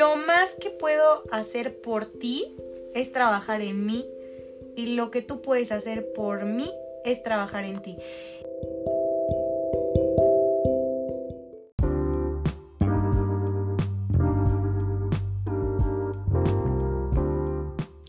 lo 0.00 0.16
más 0.16 0.54
que 0.54 0.70
puedo 0.70 1.24
hacer 1.30 1.82
por 1.82 2.06
ti 2.06 2.56
es 2.94 3.12
trabajar 3.12 3.60
en 3.60 3.84
mí 3.84 4.08
y 4.74 4.94
lo 4.94 5.10
que 5.10 5.20
tú 5.20 5.42
puedes 5.42 5.72
hacer 5.72 6.14
por 6.14 6.46
mí 6.46 6.70
es 7.04 7.22
trabajar 7.22 7.64
en 7.64 7.82
ti. 7.82 7.98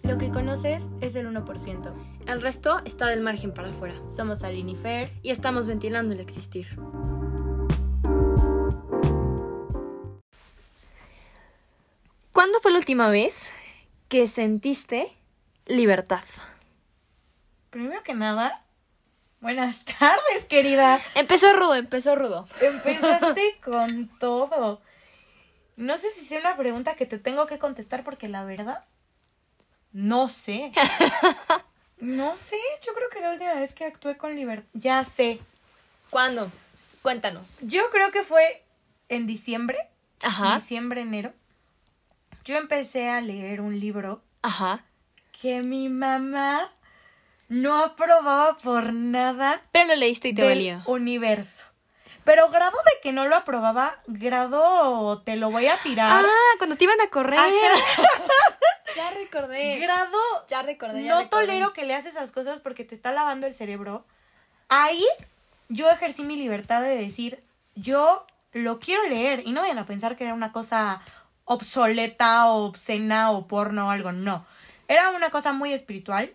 Lo 0.03 0.17
que 0.17 0.31
conoces 0.31 0.85
es 1.01 1.15
el 1.15 1.27
1%. 1.27 1.93
El 2.25 2.41
resto 2.41 2.79
está 2.85 3.07
del 3.07 3.19
margen 3.19 3.53
para 3.53 3.67
afuera. 3.67 3.95
Somos 4.09 4.43
Aline 4.43 4.71
y 4.71 4.75
Fer. 4.77 5.09
Y 5.23 5.31
estamos 5.31 5.67
ventilando 5.67 6.13
el 6.13 6.21
existir. 6.21 6.67
Última 12.91 13.09
vez 13.09 13.49
que 14.09 14.27
sentiste 14.27 15.15
libertad? 15.65 16.25
Primero 17.69 18.03
que 18.03 18.13
nada, 18.13 18.65
buenas 19.39 19.85
tardes, 19.99 20.43
querida. 20.49 20.99
Empezó 21.15 21.53
rudo, 21.53 21.75
empezó 21.75 22.17
rudo. 22.17 22.45
Empezaste 22.59 23.41
con 23.63 24.09
todo. 24.19 24.81
No 25.77 25.97
sé 25.97 26.11
si 26.11 26.25
sea 26.25 26.41
una 26.41 26.57
pregunta 26.57 26.95
que 26.97 27.05
te 27.05 27.17
tengo 27.17 27.45
que 27.45 27.59
contestar 27.59 28.03
porque 28.03 28.27
la 28.27 28.43
verdad, 28.43 28.83
no 29.93 30.27
sé. 30.27 30.73
No 32.01 32.35
sé, 32.35 32.57
yo 32.83 32.95
creo 32.95 33.09
que 33.09 33.21
la 33.21 33.29
última 33.31 33.53
vez 33.53 33.73
que 33.73 33.85
actué 33.85 34.17
con 34.17 34.35
libertad, 34.35 34.67
ya 34.73 35.05
sé. 35.05 35.39
¿Cuándo? 36.09 36.51
Cuéntanos. 37.03 37.59
Yo 37.61 37.91
creo 37.91 38.11
que 38.11 38.23
fue 38.23 38.65
en 39.07 39.27
diciembre, 39.27 39.77
Ajá. 40.23 40.55
diciembre, 40.55 41.01
enero. 41.01 41.31
Yo 42.43 42.57
empecé 42.57 43.09
a 43.09 43.21
leer 43.21 43.61
un 43.61 43.79
libro 43.79 44.21
Ajá. 44.41 44.83
que 45.39 45.61
mi 45.61 45.89
mamá 45.89 46.61
no 47.49 47.83
aprobaba 47.83 48.57
por 48.57 48.93
nada 48.93 49.61
Pero 49.71 49.87
lo 49.87 49.95
leíste 49.95 50.29
y 50.29 50.33
te 50.33 50.41
del 50.41 50.49
valió. 50.51 50.81
universo. 50.85 51.65
Pero 52.23 52.49
grado 52.49 52.77
de 52.85 52.91
que 53.01 53.11
no 53.13 53.25
lo 53.27 53.35
aprobaba, 53.35 53.95
grado 54.07 55.21
te 55.23 55.35
lo 55.35 55.49
voy 55.51 55.67
a 55.67 55.77
tirar. 55.77 56.23
Ah, 56.23 56.55
cuando 56.59 56.75
te 56.77 56.83
iban 56.85 56.99
a 57.01 57.07
correr. 57.09 57.39
Ya 58.93 59.09
recordé. 59.11 59.77
grado 59.79 60.17
Ya 60.49 60.63
recordé, 60.63 61.03
ya 61.03 61.13
no 61.13 61.21
recordé. 61.21 61.45
tolero 61.47 61.71
que 61.71 61.85
leas 61.85 62.05
esas 62.05 62.29
cosas 62.31 62.59
porque 62.59 62.83
te 62.83 62.93
está 62.93 63.13
lavando 63.13 63.47
el 63.47 63.53
cerebro. 63.55 64.05
Ahí 64.67 65.05
yo 65.69 65.89
ejercí 65.89 66.23
mi 66.23 66.35
libertad 66.35 66.81
de 66.81 66.97
decir, 66.97 67.41
yo 67.75 68.27
lo 68.51 68.79
quiero 68.79 69.07
leer 69.07 69.43
y 69.45 69.53
no 69.53 69.61
vayan 69.61 69.77
a 69.77 69.85
pensar 69.85 70.17
que 70.17 70.25
era 70.25 70.33
una 70.33 70.51
cosa 70.51 71.01
obsoleta 71.45 72.47
o 72.47 72.65
obscena 72.65 73.31
o 73.31 73.47
porno 73.47 73.87
o 73.87 73.89
algo, 73.89 74.11
no. 74.11 74.45
Era 74.87 75.09
una 75.11 75.29
cosa 75.29 75.53
muy 75.53 75.73
espiritual 75.73 76.33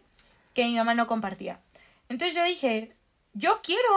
que 0.54 0.64
mi 0.64 0.74
mamá 0.76 0.94
no 0.94 1.06
compartía. 1.06 1.60
Entonces 2.08 2.34
yo 2.36 2.44
dije, 2.44 2.92
yo 3.34 3.60
quiero 3.62 3.88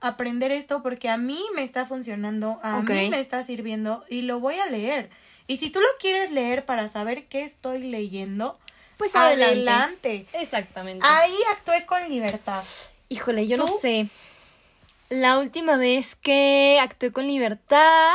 aprender 0.00 0.52
esto 0.52 0.82
porque 0.82 1.08
a 1.08 1.16
mí 1.16 1.40
me 1.54 1.62
está 1.64 1.84
funcionando, 1.86 2.58
a 2.62 2.80
mí 2.82 3.08
me 3.10 3.20
está 3.20 3.44
sirviendo 3.44 4.04
y 4.08 4.22
lo 4.22 4.40
voy 4.40 4.54
a 4.58 4.66
leer. 4.66 5.10
Y 5.46 5.58
si 5.58 5.70
tú 5.70 5.80
lo 5.80 5.88
quieres 6.00 6.30
leer 6.30 6.64
para 6.66 6.88
saber 6.88 7.26
qué 7.26 7.42
estoy 7.44 7.82
leyendo, 7.82 8.58
Pues 8.96 9.16
adelante. 9.16 9.70
adelante. 9.70 10.26
Exactamente. 10.34 11.04
Ahí 11.06 11.34
actué 11.50 11.84
con 11.86 12.06
libertad. 12.08 12.62
Híjole, 13.08 13.46
yo 13.46 13.56
no 13.56 13.66
sé. 13.66 14.08
La 15.08 15.38
última 15.38 15.76
vez 15.76 16.14
que 16.16 16.78
actué 16.82 17.12
con 17.12 17.26
libertad. 17.26 18.12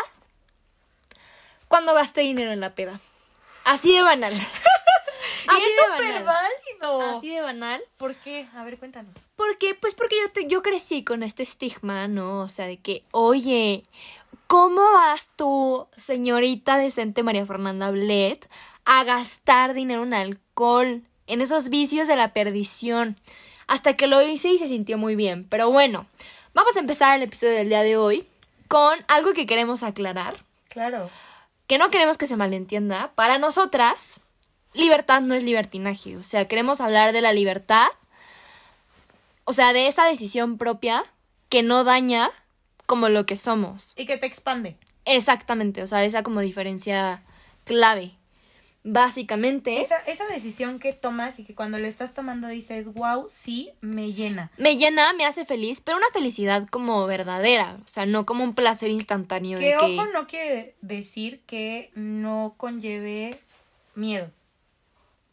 Cuando 1.73 1.95
gasté 1.95 2.21
dinero 2.21 2.51
en 2.51 2.59
la 2.59 2.75
peda. 2.75 2.99
Así 3.63 3.95
de 3.95 4.03
banal. 4.03 4.31
Así 5.47 5.61
es 5.63 5.75
de 5.75 5.93
súper 5.95 6.23
banal. 6.23 6.23
válido. 6.79 7.17
Así 7.17 7.29
de 7.29 7.41
banal. 7.41 7.81
¿Por 7.97 8.13
qué? 8.13 8.47
A 8.55 8.63
ver, 8.63 8.77
cuéntanos. 8.77 9.13
Porque, 9.35 9.73
pues 9.73 9.95
porque 9.95 10.15
yo, 10.21 10.31
te- 10.31 10.45
yo 10.47 10.61
crecí 10.61 11.03
con 11.03 11.23
este 11.23 11.41
estigma, 11.41 12.07
¿no? 12.07 12.41
O 12.41 12.49
sea, 12.49 12.67
de 12.67 12.77
que, 12.77 13.03
oye, 13.11 13.81
¿cómo 14.45 14.81
vas 14.93 15.31
tú, 15.35 15.87
señorita 15.97 16.77
decente 16.77 17.23
María 17.23 17.45
Fernanda 17.45 17.89
Blet, 17.89 18.47
a 18.85 19.03
gastar 19.03 19.73
dinero 19.73 20.03
en 20.03 20.13
alcohol, 20.13 21.01
en 21.25 21.41
esos 21.41 21.69
vicios 21.69 22.07
de 22.07 22.15
la 22.15 22.33
perdición? 22.33 23.17
Hasta 23.65 23.97
que 23.97 24.05
lo 24.07 24.21
hice 24.21 24.49
y 24.49 24.59
se 24.59 24.67
sintió 24.67 24.97
muy 24.99 25.15
bien. 25.15 25.47
Pero 25.49 25.71
bueno, 25.71 26.05
vamos 26.53 26.75
a 26.75 26.79
empezar 26.81 27.15
el 27.17 27.23
episodio 27.23 27.53
del 27.55 27.69
día 27.69 27.81
de 27.81 27.97
hoy 27.97 28.27
con 28.67 29.03
algo 29.07 29.33
que 29.33 29.47
queremos 29.47 29.81
aclarar, 29.83 30.43
Claro. 30.69 31.09
Que 31.67 31.77
no 31.77 31.89
queremos 31.89 32.17
que 32.17 32.27
se 32.27 32.37
malentienda. 32.37 33.11
Para 33.15 33.37
nosotras, 33.37 34.21
libertad 34.73 35.21
no 35.21 35.35
es 35.35 35.43
libertinaje. 35.43 36.17
O 36.17 36.23
sea, 36.23 36.47
queremos 36.47 36.81
hablar 36.81 37.13
de 37.13 37.21
la 37.21 37.33
libertad 37.33 37.87
o 39.45 39.53
sea, 39.53 39.73
de 39.73 39.87
esa 39.87 40.05
decisión 40.05 40.57
propia 40.57 41.03
que 41.49 41.63
no 41.63 41.83
daña 41.83 42.29
como 42.85 43.09
lo 43.09 43.25
que 43.25 43.37
somos. 43.37 43.93
Y 43.97 44.05
que 44.05 44.17
te 44.17 44.25
expande. 44.25 44.77
Exactamente, 45.05 45.83
o 45.83 45.87
sea, 45.87 46.03
esa 46.05 46.23
como 46.23 46.39
diferencia 46.39 47.23
clave. 47.65 48.13
Básicamente, 48.85 49.81
Esa, 49.81 49.97
esa 50.07 50.27
decisión 50.27 50.77
que 50.77 50.91
tomas 50.91 51.39
y 51.39 51.45
que 51.45 51.55
cuando 51.55 51.79
le 51.79 51.87
estás 51.87 52.13
tomando 52.13 52.49
dices, 52.49 52.93
wow, 52.93 53.27
sí, 53.29 53.71
me 53.79 54.11
llena. 54.11 54.51
me 54.57 54.75
llena, 54.75 55.13
me 55.13 55.25
hace 55.25 55.45
feliz, 55.45 55.79
pero 55.79 55.97
una 55.97 56.09
felicidad 56.11 56.67
como 56.67 57.05
verdadera, 57.07 57.77
o 57.83 57.87
sea, 57.87 58.05
no 58.05 58.25
como 58.25 58.43
un 58.43 58.53
placer 58.55 58.89
instantáneo 58.91 59.57
Que 59.57 59.67
de 59.73 59.77
que... 59.77 59.99
ojo 59.99 60.05
no 60.07 60.27
quiere 60.27 60.75
decir 60.81 61.41
que 61.45 61.91
no 61.95 62.55
conlleve 62.57 63.39
miedo. 63.95 64.29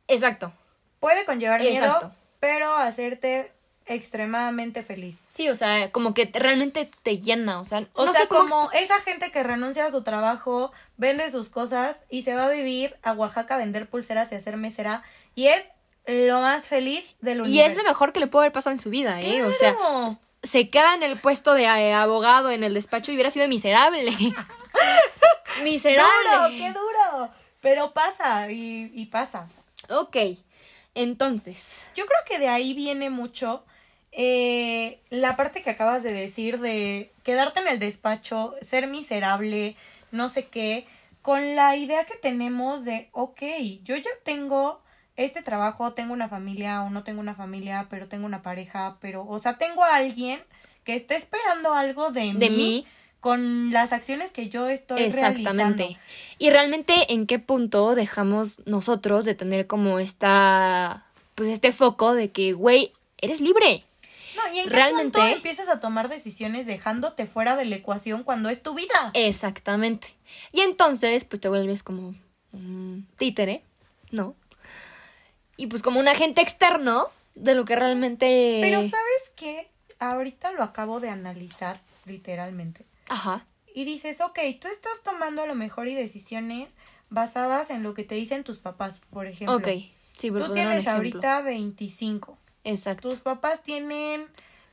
Exacto. 0.06 0.52
Puede 1.00 1.24
conllevar 1.24 1.60
miedo, 1.60 2.14
pero 2.38 2.76
hacerte 2.76 3.52
extremadamente 3.94 4.82
feliz. 4.82 5.18
Sí, 5.28 5.48
o 5.48 5.54
sea, 5.54 5.90
como 5.92 6.14
que 6.14 6.26
te- 6.26 6.38
realmente 6.38 6.90
te 7.02 7.18
llena, 7.20 7.60
o 7.60 7.64
sea, 7.64 7.86
O 7.94 8.04
no 8.06 8.12
sea, 8.12 8.22
sé 8.22 8.28
cómo 8.28 8.48
como 8.48 8.72
esa 8.72 9.00
gente 9.02 9.30
que 9.30 9.42
renuncia 9.42 9.86
a 9.86 9.90
su 9.90 10.02
trabajo, 10.02 10.72
vende 10.96 11.30
sus 11.30 11.48
cosas 11.48 11.96
y 12.08 12.22
se 12.22 12.34
va 12.34 12.46
a 12.46 12.50
vivir 12.50 12.96
a 13.02 13.12
Oaxaca 13.12 13.54
a 13.54 13.58
vender 13.58 13.88
pulseras 13.88 14.30
y 14.32 14.36
hacer 14.36 14.56
mesera 14.56 15.02
y 15.34 15.48
es 15.48 15.64
lo 16.06 16.40
más 16.40 16.66
feliz 16.66 17.14
del 17.20 17.38
Y 17.38 17.40
universo. 17.42 17.70
es 17.70 17.76
lo 17.76 17.82
mejor 17.88 18.12
que 18.12 18.20
le 18.20 18.26
puede 18.26 18.44
haber 18.46 18.52
pasado 18.52 18.74
en 18.74 18.80
su 18.80 18.90
vida, 18.90 19.20
¿eh? 19.20 19.42
O 19.44 19.52
sea, 19.52 19.74
se 20.42 20.70
queda 20.70 20.94
en 20.94 21.02
el 21.02 21.18
puesto 21.18 21.52
de 21.54 21.64
eh, 21.64 21.92
abogado 21.92 22.50
en 22.50 22.64
el 22.64 22.74
despacho 22.74 23.12
y 23.12 23.14
hubiera 23.14 23.30
sido 23.30 23.46
miserable. 23.48 24.10
miserable. 25.62 26.30
¡Duro! 26.32 26.48
¡Qué 26.50 26.68
duro! 26.72 27.28
Pero 27.60 27.92
pasa 27.92 28.50
y, 28.50 28.90
y 28.94 29.06
pasa. 29.06 29.48
Ok, 29.90 30.16
entonces, 30.94 31.82
Yo 31.94 32.06
creo 32.06 32.18
que 32.26 32.38
de 32.38 32.48
ahí 32.48 32.74
viene 32.74 33.10
mucho 33.10 33.64
eh, 34.12 35.00
la 35.10 35.36
parte 35.36 35.62
que 35.62 35.70
acabas 35.70 36.02
de 36.02 36.12
decir 36.12 36.58
de 36.60 37.12
quedarte 37.22 37.60
en 37.60 37.68
el 37.68 37.78
despacho, 37.78 38.54
ser 38.66 38.86
miserable, 38.88 39.76
no 40.10 40.28
sé 40.28 40.46
qué, 40.46 40.86
con 41.22 41.54
la 41.54 41.76
idea 41.76 42.04
que 42.04 42.16
tenemos 42.16 42.84
de, 42.84 43.08
ok, 43.12 43.42
yo 43.84 43.96
ya 43.96 44.10
tengo 44.24 44.80
este 45.16 45.42
trabajo, 45.42 45.92
tengo 45.92 46.12
una 46.12 46.28
familia 46.28 46.82
o 46.82 46.90
no 46.90 47.04
tengo 47.04 47.20
una 47.20 47.34
familia, 47.34 47.86
pero 47.90 48.08
tengo 48.08 48.26
una 48.26 48.42
pareja, 48.42 48.96
pero, 49.00 49.26
o 49.28 49.38
sea, 49.38 49.58
tengo 49.58 49.84
a 49.84 49.96
alguien 49.96 50.40
que 50.84 50.96
está 50.96 51.14
esperando 51.14 51.74
algo 51.74 52.10
de, 52.10 52.32
De 52.34 52.50
mí. 52.50 52.86
con 53.20 53.70
las 53.70 53.92
acciones 53.92 54.32
que 54.32 54.48
yo 54.48 54.68
estoy 54.68 55.02
exactamente. 55.02 55.82
realizando. 55.82 56.00
Y 56.38 56.50
realmente, 56.50 57.12
¿en 57.12 57.26
qué 57.26 57.38
punto 57.38 57.94
dejamos 57.94 58.60
nosotros 58.66 59.24
de 59.26 59.34
tener 59.34 59.66
como 59.66 59.98
esta, 59.98 61.06
pues 61.34 61.50
este 61.50 61.72
foco 61.72 62.14
de 62.14 62.30
que, 62.30 62.54
güey, 62.54 62.92
eres 63.18 63.42
libre? 63.42 63.84
Y 64.52 64.60
en 64.60 64.68
qué 64.68 64.74
Realmente- 64.74 65.18
punto 65.18 65.34
empiezas 65.34 65.68
a 65.68 65.80
tomar 65.80 66.08
decisiones 66.08 66.66
dejándote 66.66 67.26
fuera 67.26 67.56
de 67.56 67.64
la 67.64 67.76
ecuación 67.76 68.22
cuando 68.24 68.48
es 68.48 68.62
tu 68.62 68.74
vida. 68.74 69.10
Exactamente. 69.14 70.14
Y 70.52 70.60
entonces, 70.60 71.24
pues 71.24 71.40
te 71.40 71.48
vuelves 71.48 71.82
como 71.82 72.14
un 72.52 73.06
títere, 73.16 73.62
¿no? 74.10 74.34
Y 75.56 75.66
pues 75.66 75.82
como 75.82 76.00
un 76.00 76.08
agente 76.08 76.40
externo 76.40 77.08
de 77.34 77.54
lo 77.54 77.64
que 77.64 77.76
realmente... 77.76 78.58
Pero 78.62 78.80
¿sabes 78.80 79.32
qué? 79.36 79.68
Ahorita 79.98 80.52
lo 80.52 80.62
acabo 80.62 81.00
de 81.00 81.10
analizar, 81.10 81.80
literalmente. 82.06 82.84
Ajá. 83.08 83.46
Y 83.74 83.84
dices, 83.84 84.20
ok, 84.20 84.38
tú 84.60 84.68
estás 84.68 85.02
tomando 85.04 85.42
a 85.42 85.46
lo 85.46 85.54
mejor 85.54 85.86
y 85.88 85.94
decisiones 85.94 86.72
basadas 87.10 87.70
en 87.70 87.82
lo 87.82 87.94
que 87.94 88.04
te 88.04 88.14
dicen 88.14 88.42
tus 88.44 88.58
papás, 88.58 89.00
por 89.10 89.26
ejemplo. 89.26 89.56
Ok. 89.56 89.68
Sí, 90.16 90.30
por 90.30 90.46
Tú 90.46 90.52
tienes 90.52 90.86
ahorita 90.86 91.40
25. 91.42 92.36
Exacto. 92.64 93.08
Tus 93.10 93.20
papás 93.20 93.62
tienen, 93.62 94.26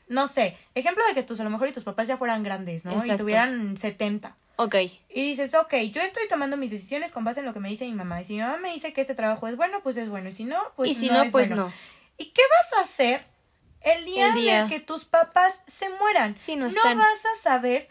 no 0.07 0.27
sé, 0.27 0.57
ejemplo 0.75 1.03
de 1.07 1.13
que 1.13 1.23
tus 1.23 1.39
a 1.39 1.43
lo 1.43 1.49
mejor 1.49 1.67
y 1.69 1.71
tus 1.71 1.83
papás 1.83 2.07
ya 2.07 2.17
fueran 2.17 2.43
grandes, 2.43 2.85
¿no? 2.85 3.03
Y 3.05 3.17
tuvieran 3.17 3.77
70. 3.77 4.35
Ok. 4.57 4.75
Y 5.09 5.31
dices, 5.35 5.53
ok, 5.53 5.73
yo 5.91 6.01
estoy 6.01 6.27
tomando 6.27 6.57
mis 6.57 6.71
decisiones 6.71 7.11
con 7.11 7.23
base 7.23 7.41
en 7.41 7.45
lo 7.45 7.53
que 7.53 7.59
me 7.59 7.69
dice 7.69 7.85
mi 7.85 7.93
mamá. 7.93 8.21
Y 8.21 8.25
si 8.25 8.33
mi 8.33 8.39
mamá 8.39 8.57
me 8.57 8.73
dice 8.73 8.91
que 8.91 9.01
ese 9.01 9.13
trabajo 9.15 9.47
es 9.47 9.55
bueno, 9.55 9.81
pues 9.83 9.97
es 9.97 10.09
bueno. 10.09 10.29
Y 10.29 10.33
si 10.33 10.45
no, 10.45 10.59
pues 10.75 10.89
y 10.89 10.95
si 10.95 11.07
no, 11.07 11.13
no, 11.15 11.23
es 11.23 11.31
pues 11.31 11.49
bueno. 11.49 11.67
no. 11.67 11.73
¿Y 12.17 12.31
qué 12.31 12.41
vas 12.71 12.79
a 12.79 12.83
hacer 12.83 13.23
el 13.81 14.05
día, 14.05 14.27
El 14.29 14.33
día. 14.33 14.57
en 14.59 14.63
el 14.65 14.69
que 14.69 14.79
tus 14.79 15.05
papás 15.05 15.61
se 15.67 15.89
mueran? 15.91 16.35
Sí, 16.39 16.55
no 16.55 16.63
no 16.63 16.69
están. 16.69 16.97
vas 16.97 17.23
a 17.37 17.41
saber 17.43 17.87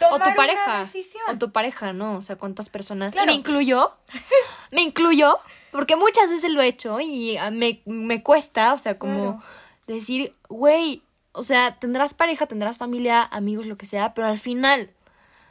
o 0.00 0.18
tomar 0.18 0.34
tu 0.34 0.40
una 0.42 0.80
decisión. 0.84 1.22
O 1.28 1.36
tu 1.38 1.52
pareja, 1.52 1.92
¿no? 1.92 2.16
O 2.16 2.22
sea, 2.22 2.36
cuántas 2.36 2.70
personas. 2.70 3.12
Y 3.12 3.16
Claro. 3.16 3.26
me 3.26 3.34
incluyo. 3.34 3.94
me 4.70 4.82
incluyo. 4.82 5.38
Porque 5.78 5.94
muchas 5.94 6.28
veces 6.28 6.50
lo 6.50 6.60
he 6.60 6.66
hecho 6.66 6.98
y 6.98 7.36
ah, 7.36 7.52
me, 7.52 7.82
me 7.86 8.20
cuesta, 8.24 8.74
o 8.74 8.78
sea, 8.78 8.98
como 8.98 9.14
Claro. 9.38 9.42
decir, 9.86 10.34
güey, 10.48 11.02
o 11.30 11.44
sea, 11.44 11.78
tendrás 11.78 12.14
pareja, 12.14 12.46
tendrás 12.46 12.76
familia, 12.76 13.22
amigos, 13.22 13.64
lo 13.64 13.78
que 13.78 13.86
sea, 13.86 14.12
pero 14.12 14.26
al 14.26 14.40
final, 14.40 14.90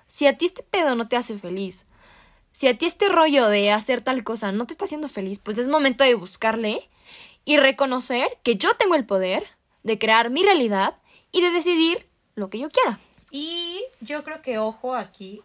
si 0.06 0.28
a 0.28 0.38
ti 0.38 0.44
este 0.44 0.64
pedo 0.64 0.96
no 0.96 1.08
te 1.08 1.16
hace 1.16 1.38
feliz, 1.38 1.86
si 2.52 2.68
a 2.68 2.78
ti 2.78 2.86
este 2.88 3.08
rollo 3.08 3.48
de 3.48 3.72
hacer 3.72 4.02
tal 4.02 4.26
cosa 4.26 4.52
no 4.52 4.68
te 4.68 4.74
está 4.74 4.84
haciendo 4.84 5.08
feliz, 5.08 5.40
pues 5.40 5.58
es 5.60 5.70
momento 5.70 6.04
de 6.04 6.16
buscarle 6.16 6.90
y 7.46 7.56
reconocer 7.56 8.28
que 8.44 8.58
yo 8.58 8.76
tengo 8.76 8.96
el 8.96 9.06
poder 9.06 9.48
de 9.84 9.98
crear 9.98 10.30
mi 10.30 10.44
realidad 10.44 10.98
y 11.32 11.40
de 11.40 11.52
decidir 11.52 12.06
lo 12.36 12.50
que 12.50 12.60
yo 12.60 12.70
quiera. 12.70 13.00
Y 13.32 13.80
yo 14.02 14.26
creo 14.26 14.42
que, 14.42 14.58
ojo, 14.58 14.94
aquí 14.94 15.42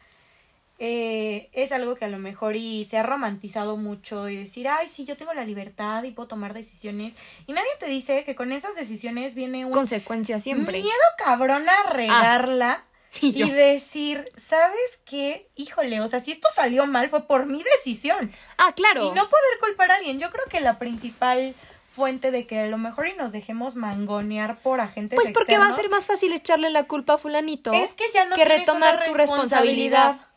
eh, 0.84 1.49
es 1.52 1.70
algo 1.70 1.94
que 1.94 2.05
a 2.05 2.08
lo 2.08 2.19
mejor 2.19 2.56
y 2.56 2.88
se 2.90 2.99
ha 2.99 3.05
romantizado 3.05 3.76
mucho 3.76 4.29
y 4.29 4.34
decir, 4.34 4.67
ay, 4.67 4.88
sí, 4.93 5.05
yo 5.05 5.17
tengo 5.17 5.32
la 5.32 5.44
libertad 5.44 6.02
y 6.02 6.11
puedo 6.11 6.26
tomar 6.26 6.55
decisiones. 6.55 7.14
Y 7.46 7.52
nadie 7.52 7.70
te 7.79 7.87
dice 7.87 8.25
que 8.25 8.34
con 8.34 8.50
esas 8.50 8.75
decisiones 8.75 9.37
viene 9.37 9.64
un 9.64 9.70
Consecuencias 9.70 10.43
siempre. 10.43 10.79
miedo 10.79 10.93
cabrón 11.19 11.69
a 11.69 11.93
regarla. 11.93 12.84
Y 13.20 13.50
decir, 13.50 14.32
¿sabes 14.38 14.99
qué? 15.05 15.46
Híjole, 15.55 16.00
o 16.00 16.08
sea, 16.08 16.20
si 16.20 16.32
esto 16.32 16.49
salió 16.52 16.87
mal 16.87 17.11
fue 17.11 17.29
por 17.29 17.44
mi 17.44 17.62
decisión. 17.62 18.32
Ah, 18.56 18.73
claro. 18.75 19.05
Y 19.05 19.08
no 19.11 19.29
poder 19.29 19.58
culpar 19.61 19.90
a 19.90 19.96
alguien. 19.96 20.19
Yo 20.19 20.31
creo 20.31 20.46
que 20.46 20.61
la 20.61 20.79
principal 20.79 21.55
fuente 21.90 22.31
de 22.31 22.46
que 22.46 22.61
a 22.61 22.67
lo 22.69 22.79
mejor 22.79 23.06
y 23.06 23.12
nos 23.14 23.31
dejemos 23.32 23.76
mangonear 23.76 24.56
por 24.62 24.81
agentes 24.81 25.14
Pues 25.14 25.31
porque 25.31 25.58
va 25.58 25.67
a 25.67 25.76
ser 25.76 25.90
más 25.90 26.06
fácil 26.06 26.32
echarle 26.32 26.70
la 26.70 26.84
culpa 26.84 27.14
a 27.14 27.19
fulanito 27.19 27.70
es 27.75 27.93
que 27.93 28.05
ya 28.14 28.25
no 28.25 28.34
que 28.34 28.46
tienes 28.46 28.61
retomar 28.61 28.94
una 28.94 29.05
tu 29.05 29.14
responsabilidad. 29.14 30.31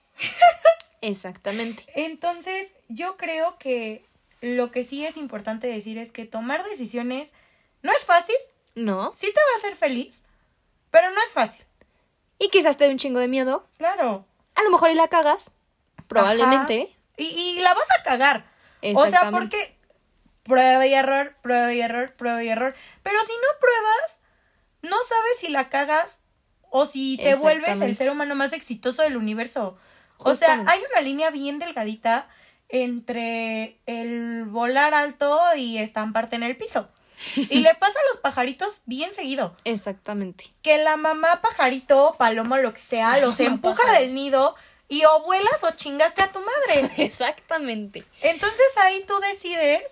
Exactamente. 1.01 1.85
Entonces, 1.95 2.71
yo 2.87 3.17
creo 3.17 3.57
que 3.57 4.05
lo 4.41 4.71
que 4.71 4.83
sí 4.83 5.05
es 5.05 5.17
importante 5.17 5.67
decir 5.67 5.97
es 5.97 6.11
que 6.11 6.25
tomar 6.25 6.63
decisiones 6.63 7.31
no 7.81 7.91
es 7.91 8.03
fácil, 8.03 8.35
¿No? 8.73 9.13
sí 9.15 9.27
te 9.27 9.39
va 9.39 9.55
a 9.55 9.57
hacer 9.57 9.75
feliz, 9.75 10.23
pero 10.91 11.11
no 11.11 11.17
es 11.21 11.31
fácil. 11.31 11.65
Y 12.39 12.49
quizás 12.49 12.77
te 12.77 12.85
dé 12.85 12.91
un 12.91 12.97
chingo 12.97 13.19
de 13.19 13.27
miedo. 13.27 13.67
Claro. 13.77 14.25
A 14.55 14.63
lo 14.63 14.69
mejor 14.71 14.89
y 14.89 14.95
la 14.95 15.07
cagas. 15.07 15.51
Probablemente. 16.07 16.91
Y, 17.17 17.23
y 17.25 17.59
la 17.61 17.73
vas 17.73 17.87
a 17.99 18.03
cagar. 18.03 18.45
O 18.93 19.07
sea, 19.07 19.31
porque 19.31 19.77
prueba 20.43 20.85
y 20.85 20.93
error, 20.93 21.35
prueba 21.41 21.73
y 21.73 21.81
error, 21.81 22.13
prueba 22.13 22.43
y 22.43 22.49
error. 22.49 22.75
Pero 23.03 23.19
si 23.25 23.31
no 23.31 23.59
pruebas, 23.59 24.19
no 24.81 24.97
sabes 25.07 25.39
si 25.39 25.49
la 25.49 25.69
cagas 25.69 26.21
o 26.69 26.85
si 26.85 27.17
te 27.17 27.35
vuelves 27.35 27.81
el 27.81 27.95
ser 27.95 28.11
humano 28.11 28.35
más 28.35 28.53
exitoso 28.53 29.01
del 29.01 29.17
universo. 29.17 29.77
O 30.17 30.35
sea, 30.35 30.63
hay 30.67 30.79
una 30.91 31.01
línea 31.01 31.29
bien 31.29 31.59
delgadita 31.59 32.27
entre 32.69 33.79
el 33.85 34.45
volar 34.45 34.93
alto 34.93 35.39
y 35.55 35.77
estamparte 35.77 36.35
en 36.35 36.43
el 36.43 36.57
piso. 36.57 36.89
Y 37.35 37.59
le 37.59 37.73
pasa 37.79 37.93
a 37.93 38.13
los 38.13 38.21
pajaritos 38.21 38.81
bien 38.85 39.13
seguido. 39.13 39.55
Exactamente. 39.63 40.45
Que 40.61 40.77
la 40.83 40.97
mamá 40.97 41.41
pajarito, 41.41 42.15
paloma, 42.17 42.59
lo 42.59 42.73
que 42.73 42.81
sea, 42.81 43.17
los 43.19 43.39
empuja 43.39 43.75
pajarito. 43.75 44.01
del 44.01 44.13
nido 44.13 44.55
y 44.87 45.03
o 45.05 45.21
vuelas 45.23 45.63
o 45.63 45.71
chingaste 45.71 46.21
a 46.21 46.31
tu 46.31 46.39
madre. 46.39 46.91
Exactamente. 47.03 48.03
Entonces 48.21 48.77
ahí 48.81 49.03
tú 49.07 49.13
decides 49.31 49.83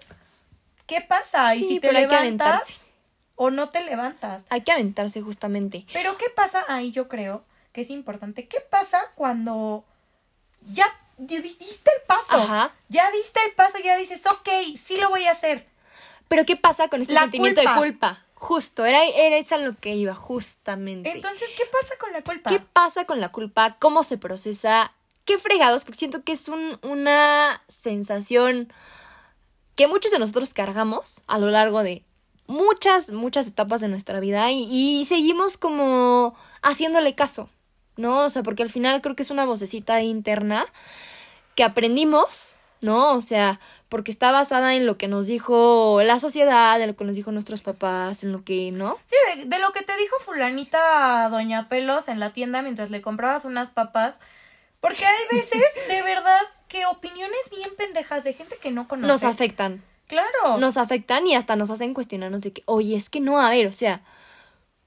qué 0.85 1.01
pasa 1.01 1.55
y 1.55 1.65
si 1.65 1.79
te 1.79 1.91
levantas 1.93 2.91
o 3.35 3.49
no 3.49 3.69
te 3.69 3.83
levantas. 3.83 4.43
Hay 4.49 4.61
que 4.61 4.71
aventarse 4.71 5.21
justamente. 5.21 5.85
Pero 5.93 6.17
qué 6.17 6.25
pasa 6.35 6.63
ahí 6.67 6.91
yo 6.91 7.07
creo 7.07 7.43
que 7.71 7.81
es 7.81 7.89
importante. 7.89 8.47
¿Qué 8.47 8.59
pasa 8.59 9.01
cuando 9.15 9.85
ya 10.71 10.85
di- 11.17 11.39
diste 11.41 11.91
el 11.95 12.01
paso? 12.07 12.41
Ajá. 12.43 12.73
Ya 12.89 13.09
diste 13.11 13.39
el 13.47 13.51
paso, 13.53 13.77
ya 13.83 13.97
dices, 13.97 14.21
ok, 14.25 14.49
sí 14.83 14.97
lo 14.97 15.09
voy 15.09 15.25
a 15.25 15.31
hacer. 15.31 15.67
Pero 16.27 16.45
¿qué 16.45 16.55
pasa 16.55 16.87
con 16.87 17.01
este 17.01 17.13
La 17.13 17.21
sentimiento 17.21 17.61
culpa. 17.61 17.73
de 17.73 17.79
culpa? 17.79 18.25
Justo, 18.35 18.85
era, 18.85 19.03
era 19.05 19.37
eso 19.37 19.55
a 19.55 19.57
lo 19.59 19.77
que 19.79 19.95
iba, 19.95 20.13
justamente. 20.15 21.11
Entonces, 21.11 21.49
¿qué 21.55 21.63
pasa 21.71 21.95
con 21.99 22.11
la 22.11 22.21
culpa? 22.23 22.49
¿Qué 22.49 22.59
pasa 22.59 23.05
con 23.05 23.21
la 23.21 23.31
culpa? 23.31 23.77
¿Cómo 23.79 24.03
se 24.03 24.17
procesa? 24.17 24.91
¿Qué 25.25 25.37
fregados? 25.37 25.85
Porque 25.85 25.97
siento 25.99 26.23
que 26.23 26.33
es 26.33 26.47
un- 26.49 26.77
una 26.83 27.61
sensación 27.69 28.73
que 29.75 29.87
muchos 29.87 30.11
de 30.11 30.19
nosotros 30.19 30.53
cargamos 30.53 31.21
a 31.27 31.37
lo 31.39 31.47
largo 31.49 31.83
de 31.83 32.03
muchas, 32.47 33.11
muchas 33.11 33.47
etapas 33.47 33.79
de 33.81 33.87
nuestra 33.87 34.19
vida 34.19 34.51
y, 34.51 34.67
y 34.69 35.05
seguimos 35.05 35.57
como 35.57 36.35
haciéndole 36.61 37.15
caso, 37.15 37.49
¿no? 37.97 38.25
O 38.25 38.29
sea, 38.29 38.43
porque 38.43 38.63
al 38.63 38.69
final 38.69 39.01
creo 39.01 39.15
que 39.15 39.23
es 39.23 39.31
una 39.31 39.45
vocecita 39.45 40.01
interna 40.01 40.65
que 41.55 41.63
aprendimos, 41.63 42.55
¿no? 42.81 43.13
O 43.13 43.21
sea, 43.21 43.59
porque 43.89 44.11
está 44.11 44.31
basada 44.31 44.75
en 44.75 44.85
lo 44.85 44.97
que 44.97 45.07
nos 45.07 45.27
dijo 45.27 46.01
la 46.03 46.19
sociedad, 46.19 46.81
en 46.81 46.87
lo 46.87 46.95
que 46.95 47.03
nos 47.05 47.15
dijo 47.15 47.31
nuestros 47.31 47.61
papás, 47.61 48.23
en 48.23 48.31
lo 48.31 48.43
que, 48.43 48.71
¿no? 48.71 48.97
Sí, 49.05 49.15
de, 49.35 49.45
de 49.45 49.59
lo 49.59 49.71
que 49.71 49.83
te 49.83 49.95
dijo 49.97 50.17
fulanita 50.19 51.29
Doña 51.29 51.69
Pelos 51.69 52.07
en 52.07 52.19
la 52.19 52.31
tienda 52.31 52.61
mientras 52.61 52.89
le 52.89 53.01
comprabas 53.01 53.45
unas 53.45 53.69
papas. 53.69 54.19
Porque 54.79 55.05
hay 55.05 55.37
veces, 55.37 55.61
de 55.87 56.01
verdad, 56.01 56.41
que 56.67 56.85
opiniones 56.87 57.39
bien 57.51 57.69
pendejas 57.77 58.23
de 58.23 58.33
gente 58.33 58.57
que 58.57 58.71
no 58.71 58.87
conoces. 58.87 59.23
Nos 59.23 59.23
afectan. 59.23 59.83
Claro. 60.07 60.57
nos 60.57 60.77
afectan 60.77 61.25
y 61.25 61.33
hasta 61.33 61.55
nos 61.55 61.69
hacen 61.69 61.93
cuestionarnos 61.93 62.41
de 62.41 62.53
que, 62.53 62.61
oye, 62.65 62.95
es 62.95 63.09
que 63.09 63.19
no, 63.19 63.39
a 63.39 63.49
ver, 63.49 63.65
o 63.65 63.71
sea, 63.71 64.01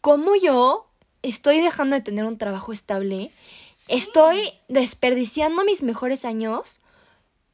¿cómo 0.00 0.36
yo 0.36 0.85
estoy 1.28 1.60
dejando 1.60 1.94
de 1.94 2.00
tener 2.02 2.24
un 2.24 2.38
trabajo 2.38 2.72
estable? 2.72 3.30
Estoy 3.88 4.52
desperdiciando 4.68 5.64
mis 5.64 5.82
mejores 5.82 6.24
años. 6.24 6.80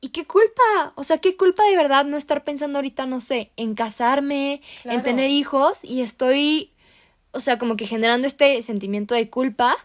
¿Y 0.00 0.08
qué 0.08 0.24
culpa? 0.26 0.92
O 0.96 1.04
sea, 1.04 1.18
¿qué 1.18 1.36
culpa 1.36 1.62
de 1.64 1.76
verdad 1.76 2.04
no 2.04 2.16
estar 2.16 2.42
pensando 2.42 2.78
ahorita, 2.78 3.06
no 3.06 3.20
sé, 3.20 3.50
en 3.56 3.74
casarme, 3.74 4.60
en 4.84 5.02
tener 5.02 5.30
hijos 5.30 5.84
y 5.84 6.00
estoy, 6.02 6.72
o 7.30 7.38
sea, 7.40 7.58
como 7.58 7.76
que 7.76 7.86
generando 7.86 8.26
este 8.26 8.60
sentimiento 8.62 9.14
de 9.14 9.30
culpa? 9.30 9.76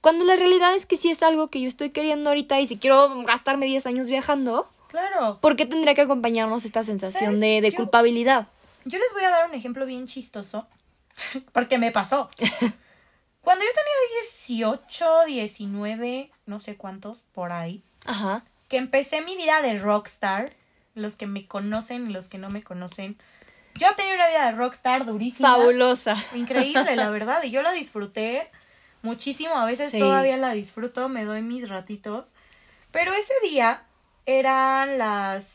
Cuando 0.00 0.24
la 0.24 0.36
realidad 0.36 0.74
es 0.76 0.86
que 0.86 0.96
sí 0.96 1.10
es 1.10 1.22
algo 1.22 1.48
que 1.48 1.60
yo 1.60 1.66
estoy 1.68 1.90
queriendo 1.90 2.30
ahorita 2.30 2.60
y 2.60 2.66
si 2.66 2.76
quiero 2.76 3.22
gastarme 3.24 3.66
10 3.66 3.86
años 3.86 4.08
viajando, 4.08 4.68
Claro. 4.88 5.38
¿por 5.40 5.56
qué 5.56 5.66
tendría 5.66 5.94
que 5.96 6.02
acompañarnos 6.02 6.64
esta 6.64 6.84
sensación 6.84 7.40
de, 7.40 7.60
de 7.60 7.70
Yo- 7.72 7.76
culpabilidad? 7.76 8.46
Yo 8.84 8.98
les 8.98 9.12
voy 9.12 9.24
a 9.24 9.30
dar 9.30 9.48
un 9.48 9.54
ejemplo 9.54 9.86
bien 9.86 10.06
chistoso. 10.06 10.68
Porque 11.52 11.78
me 11.78 11.90
pasó. 11.90 12.28
Cuando 13.44 13.64
yo 13.64 13.70
tenía 13.72 14.22
18, 14.22 15.24
19, 15.26 16.30
no 16.46 16.60
sé 16.60 16.76
cuántos, 16.76 17.22
por 17.32 17.52
ahí, 17.52 17.82
Ajá. 18.06 18.42
que 18.68 18.78
empecé 18.78 19.20
mi 19.20 19.36
vida 19.36 19.60
de 19.62 19.78
rockstar, 19.78 20.54
los 20.94 21.16
que 21.16 21.26
me 21.26 21.46
conocen 21.46 22.08
y 22.08 22.12
los 22.12 22.28
que 22.28 22.38
no 22.38 22.48
me 22.50 22.62
conocen, 22.62 23.18
yo 23.74 23.86
tenía 23.96 24.14
una 24.14 24.28
vida 24.28 24.46
de 24.46 24.52
rockstar 24.52 25.04
durísima. 25.04 25.50
Fabulosa. 25.56 26.16
Increíble, 26.34 26.96
la 26.96 27.10
verdad, 27.18 27.42
y 27.42 27.50
yo 27.50 27.62
la 27.62 27.72
disfruté 27.72 28.50
muchísimo, 29.02 29.56
a 29.58 29.66
veces 29.66 29.90
Sí. 29.90 29.98
todavía 29.98 30.36
la 30.38 30.52
disfruto, 30.52 31.08
me 31.10 31.24
doy 31.24 31.42
mis 31.42 31.68
ratitos, 31.68 32.32
pero 32.92 33.12
ese 33.12 33.34
día 33.42 33.82
eran 34.24 34.96
las 34.96 35.46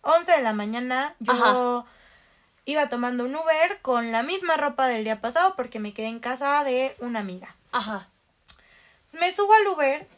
11 0.00 0.32
de 0.32 0.42
la 0.42 0.54
mañana, 0.54 1.14
yo 1.18 1.32
Ajá. 1.34 1.84
Iba 2.64 2.88
tomando 2.88 3.24
un 3.24 3.34
Uber 3.34 3.80
con 3.82 4.12
la 4.12 4.22
misma 4.22 4.56
ropa 4.56 4.86
del 4.86 5.04
día 5.04 5.20
pasado 5.20 5.54
porque 5.56 5.80
me 5.80 5.92
quedé 5.92 6.08
en 6.08 6.20
casa 6.20 6.62
de 6.64 6.94
una 7.00 7.20
amiga. 7.20 7.54
Ajá. 7.72 8.08
Me 9.12 9.32
subo 9.32 9.52
al 9.52 9.66
Uber. 9.68 10.08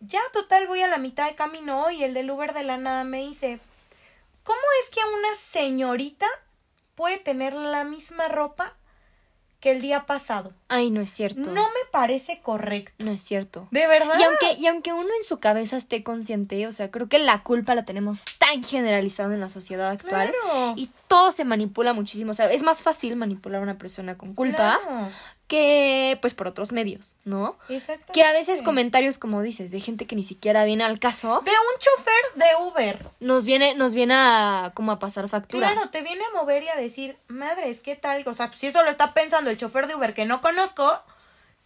Ya, 0.00 0.20
total, 0.32 0.66
voy 0.66 0.82
a 0.82 0.88
la 0.88 0.98
mitad 0.98 1.28
de 1.28 1.34
camino 1.34 1.90
y 1.90 2.04
el 2.04 2.14
del 2.14 2.30
Uber 2.30 2.54
de 2.54 2.62
la 2.62 2.78
nada 2.78 3.04
me 3.04 3.18
dice, 3.18 3.60
¿cómo 4.44 4.60
es 4.82 4.90
que 4.90 5.00
una 5.04 5.34
señorita 5.36 6.26
puede 6.94 7.18
tener 7.18 7.52
la 7.52 7.84
misma 7.84 8.28
ropa 8.28 8.74
que 9.60 9.70
el 9.70 9.80
día 9.80 10.06
pasado? 10.06 10.52
Ay, 10.68 10.90
no 10.90 11.00
es 11.00 11.10
cierto. 11.10 11.50
No 11.50 11.62
me 11.62 11.90
parece 11.92 12.40
correcto. 12.40 13.04
No 13.04 13.10
es 13.10 13.22
cierto. 13.22 13.68
De 13.70 13.86
verdad. 13.86 14.14
Y 14.18 14.22
aunque, 14.22 14.60
y 14.60 14.66
aunque 14.66 14.92
uno 14.92 15.08
en 15.18 15.24
su 15.24 15.38
cabeza 15.38 15.76
esté 15.76 16.02
consciente, 16.02 16.66
o 16.66 16.72
sea, 16.72 16.90
creo 16.90 17.08
que 17.08 17.18
la 17.18 17.42
culpa 17.42 17.74
la 17.74 17.84
tenemos 17.84 18.24
tan 18.38 18.64
generalizada 18.64 19.34
en 19.34 19.40
la 19.40 19.50
sociedad 19.50 19.90
actual. 19.90 20.32
Claro. 20.32 20.74
Y 20.76 20.90
todo 21.08 21.30
se 21.30 21.44
manipula 21.44 21.92
muchísimo. 21.92 22.30
O 22.30 22.34
sea, 22.34 22.50
es 22.50 22.62
más 22.62 22.82
fácil 22.82 23.16
manipular 23.16 23.60
a 23.60 23.62
una 23.62 23.78
persona 23.78 24.16
con 24.16 24.34
culpa 24.34 24.78
Claro, 24.82 25.10
que 25.50 26.16
pues 26.20 26.32
por 26.32 26.46
otros 26.46 26.70
medios, 26.70 27.16
¿no? 27.24 27.58
Que 28.12 28.22
a 28.22 28.32
veces 28.32 28.62
comentarios, 28.62 29.18
como 29.18 29.42
dices, 29.42 29.72
de 29.72 29.80
gente 29.80 30.06
que 30.06 30.14
ni 30.14 30.22
siquiera 30.22 30.64
viene 30.64 30.84
al 30.84 31.00
caso, 31.00 31.42
De 31.44 31.50
un 31.50 31.80
chofer 31.80 32.22
de 32.36 32.64
Uber. 32.64 33.06
nos 33.18 33.44
viene, 33.44 33.74
nos 33.74 33.96
viene 33.96 34.14
a 34.14 34.70
como 34.74 34.92
a 34.92 35.00
pasar 35.00 35.28
factura. 35.28 35.72
Claro, 35.72 35.90
te 35.90 36.02
viene 36.02 36.22
a 36.24 36.36
mover 36.38 36.62
y 36.62 36.68
a 36.68 36.76
decir, 36.76 37.18
madres, 37.26 37.80
¿qué 37.80 37.96
tal? 37.96 38.22
O 38.28 38.34
sea, 38.34 38.46
pues, 38.46 38.60
si 38.60 38.68
eso 38.68 38.80
lo 38.84 38.90
está 38.90 39.12
pensando 39.12 39.50
el 39.50 39.58
chofer 39.58 39.88
de 39.88 39.96
Uber 39.96 40.14
que 40.14 40.24
no 40.24 40.40
conozco, 40.40 41.02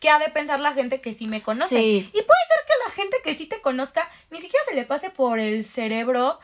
¿qué 0.01 0.09
ha 0.09 0.19
de 0.19 0.31
pensar 0.31 0.61
la 0.61 0.73
gente 0.73 1.03
que 1.03 1.13
sí 1.13 1.27
me 1.27 1.43
conoce? 1.43 1.77
Sí. 1.77 2.09
Y 2.09 2.23
puede 2.23 2.23
ser 2.23 2.65
que 2.67 2.89
la 2.89 2.91
gente 2.95 3.17
que 3.23 3.35
sí 3.35 3.45
te 3.45 3.61
conozca 3.61 4.11
ni 4.31 4.41
siquiera 4.41 4.65
se 4.67 4.75
le 4.75 4.87
pase 4.87 5.11
por 5.11 5.39
el 5.39 5.63
cerebro 5.63 6.41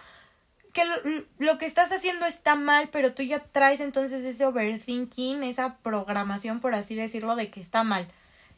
que 0.73 0.85
lo, 0.85 0.95
lo 1.39 1.59
que 1.59 1.67
estás 1.67 1.91
haciendo 1.93 2.27
está 2.27 2.55
mal, 2.55 2.89
pero 2.91 3.13
tú 3.13 3.23
ya 3.23 3.39
traes 3.41 3.81
entonces 3.81 4.25
ese 4.25 4.45
overthinking, 4.47 5.43
esa 5.43 5.77
programación, 5.79 6.61
por 6.61 6.75
así 6.75 6.95
decirlo, 6.95 7.37
de 7.37 7.51
que 7.51 7.61
está 7.61 7.83
mal. 7.85 8.09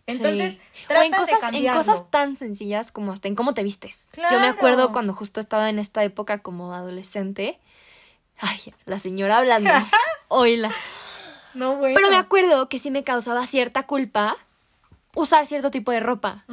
Entonces, 0.06 0.54
Sí. 0.54 0.60
trata 0.88 1.00
o 1.00 1.04
en 1.04 1.10
de 1.12 1.16
cosas, 1.16 1.54
en 1.54 1.72
cosas 1.72 2.10
tan 2.10 2.36
sencillas 2.36 2.90
como 2.92 3.12
hasta 3.12 3.28
en 3.28 3.36
cómo 3.36 3.54
te 3.54 3.62
vistes. 3.62 4.08
Yo 4.16 4.40
me 4.40 4.48
acuerdo 4.48 4.92
cuando 4.92 5.14
justo 5.14 5.38
estaba 5.40 5.70
en 5.70 5.78
esta 5.78 6.02
época 6.04 6.38
como 6.38 6.74
adolescente. 6.74 7.58
Ay, 8.40 8.58
la 8.84 8.98
señora 8.98 9.38
hablando. 9.38 9.70
Oíla. 10.28 10.74
No, 11.54 11.76
bueno. 11.76 11.94
Pero 11.94 12.10
me 12.10 12.16
acuerdo 12.16 12.68
que 12.68 12.78
sí 12.78 12.90
me 12.90 13.04
causaba 13.04 13.46
cierta 13.46 13.84
culpa 13.86 14.36
usar 15.14 15.46
cierto 15.46 15.70
tipo 15.70 15.92
de 15.92 16.00
ropa. 16.00 16.44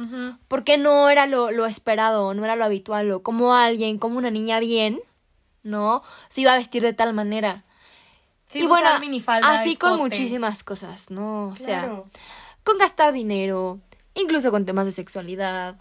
Porque 0.46 0.76
no 0.78 1.08
era 1.10 1.26
lo, 1.26 1.50
lo 1.50 1.66
esperado, 1.66 2.34
no 2.34 2.44
era 2.44 2.54
lo 2.56 2.64
habitual, 2.64 3.10
o 3.10 3.22
como 3.22 3.54
alguien, 3.54 3.98
como 3.98 4.18
una 4.18 4.30
niña 4.30 4.60
bien, 4.60 5.00
¿no? 5.62 6.02
Se 6.28 6.42
iba 6.42 6.52
a 6.52 6.58
vestir 6.58 6.82
de 6.82 6.92
tal 6.92 7.12
manera. 7.12 7.64
Sí, 8.48 8.60
y 8.60 8.66
bueno, 8.66 8.88
así 9.42 9.76
con 9.76 9.98
muchísimas 9.98 10.64
cosas, 10.64 11.10
¿no? 11.10 11.48
O 11.48 11.56
sea, 11.56 12.02
con 12.64 12.78
gastar 12.78 13.12
dinero, 13.12 13.80
incluso 14.14 14.50
con 14.50 14.66
temas 14.66 14.86
de 14.86 14.92
sexualidad, 14.92 15.76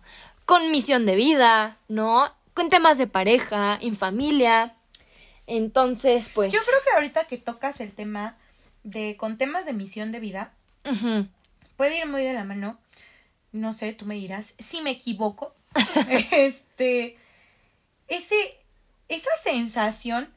con 0.46 0.70
misión 0.72 1.06
de 1.06 1.16
vida, 1.16 1.78
¿no? 1.88 2.32
Con 2.54 2.70
temas 2.70 2.98
de 2.98 3.08
pareja, 3.08 3.78
en 3.82 3.96
familia. 3.96 4.76
Entonces, 5.48 6.30
pues... 6.34 6.54
Yo 6.54 6.60
creo 6.64 6.80
que 6.84 6.96
ahorita 6.96 7.26
que 7.26 7.38
tocas 7.38 7.80
el 7.80 7.92
tema 7.92 8.38
de 8.84 9.18
con 9.18 9.38
temas 9.38 9.66
de 9.66 9.74
misión 9.74 10.12
de 10.12 10.20
vida, 10.20 10.54
puede 11.76 11.98
ir 11.98 12.08
muy 12.08 12.24
de 12.24 12.34
la 12.34 12.44
mano. 12.44 12.80
No 13.52 13.74
sé, 13.74 13.94
tú 13.94 14.06
me 14.06 14.16
dirás 14.16 14.54
si 14.60 14.82
me 14.82 14.92
equivoco. 14.92 15.56
este 16.32 17.18
ese 18.08 18.59
esa 19.10 19.30
sensación 19.44 20.34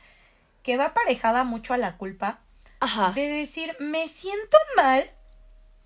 que 0.63 0.77
va 0.77 0.87
aparejada 0.87 1.45
mucho 1.45 1.75
a 1.75 1.79
la 1.79 1.97
culpa 1.97 2.41
Ajá. 2.81 3.13
de 3.13 3.29
decir, 3.29 3.77
me 3.81 4.09
siento 4.09 4.57
mal 4.77 5.09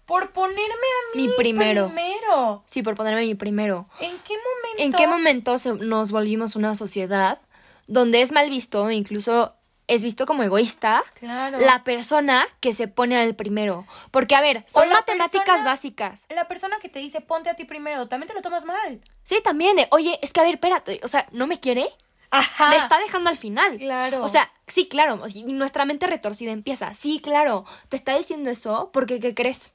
por 0.06 0.32
ponerme 0.32 0.62
a 0.62 1.16
mí 1.16 1.26
Mi 1.28 1.34
primero. 1.36 1.86
primero. 1.86 2.62
Sí, 2.66 2.82
por 2.82 2.94
ponerme 2.94 3.22
mi 3.22 3.34
primero. 3.34 3.88
¿En 4.00 4.16
qué 4.18 4.34
momento? 4.34 4.82
¿En 4.82 4.92
qué 4.92 5.06
momento 5.06 5.58
se- 5.58 5.72
nos 5.74 6.12
volvimos 6.12 6.54
una 6.56 6.74
sociedad 6.76 7.40
donde 7.88 8.22
es 8.22 8.32
mal 8.32 8.48
visto, 8.50 8.90
incluso 8.90 9.54
es 9.88 10.02
visto 10.02 10.26
como 10.26 10.42
egoísta, 10.42 11.02
Claro. 11.14 11.58
la 11.58 11.84
persona 11.84 12.46
que 12.60 12.72
se 12.72 12.86
pone 12.88 13.16
al 13.16 13.34
primero? 13.34 13.86
Porque, 14.10 14.34
a 14.36 14.40
ver, 14.40 14.62
son 14.66 14.88
matemáticas 14.90 15.44
persona- 15.44 15.64
básicas. 15.64 16.26
La 16.28 16.46
persona 16.48 16.76
que 16.80 16.88
te 16.88 16.98
dice, 17.00 17.20
ponte 17.20 17.50
a 17.50 17.54
ti 17.54 17.64
primero, 17.64 18.06
también 18.08 18.28
te 18.28 18.34
lo 18.34 18.42
tomas 18.42 18.64
mal. 18.64 19.00
Sí, 19.24 19.38
también 19.42 19.74
de, 19.76 19.88
oye, 19.90 20.18
es 20.22 20.32
que, 20.32 20.40
a 20.40 20.44
ver, 20.44 20.54
espérate, 20.54 21.00
o 21.02 21.08
sea, 21.08 21.26
¿no 21.32 21.46
me 21.48 21.58
quiere? 21.60 21.88
Ajá. 22.30 22.70
Me 22.70 22.76
está 22.76 22.98
dejando 22.98 23.30
al 23.30 23.36
final. 23.36 23.78
Claro. 23.78 24.22
O 24.22 24.28
sea, 24.28 24.50
sí, 24.66 24.88
claro, 24.88 25.22
y 25.32 25.44
nuestra 25.52 25.84
mente 25.84 26.06
retorcida 26.06 26.52
empieza. 26.52 26.94
Sí, 26.94 27.20
claro, 27.22 27.64
te 27.88 27.96
está 27.96 28.16
diciendo 28.16 28.50
eso 28.50 28.90
porque, 28.92 29.20
¿qué 29.20 29.34
crees? 29.34 29.72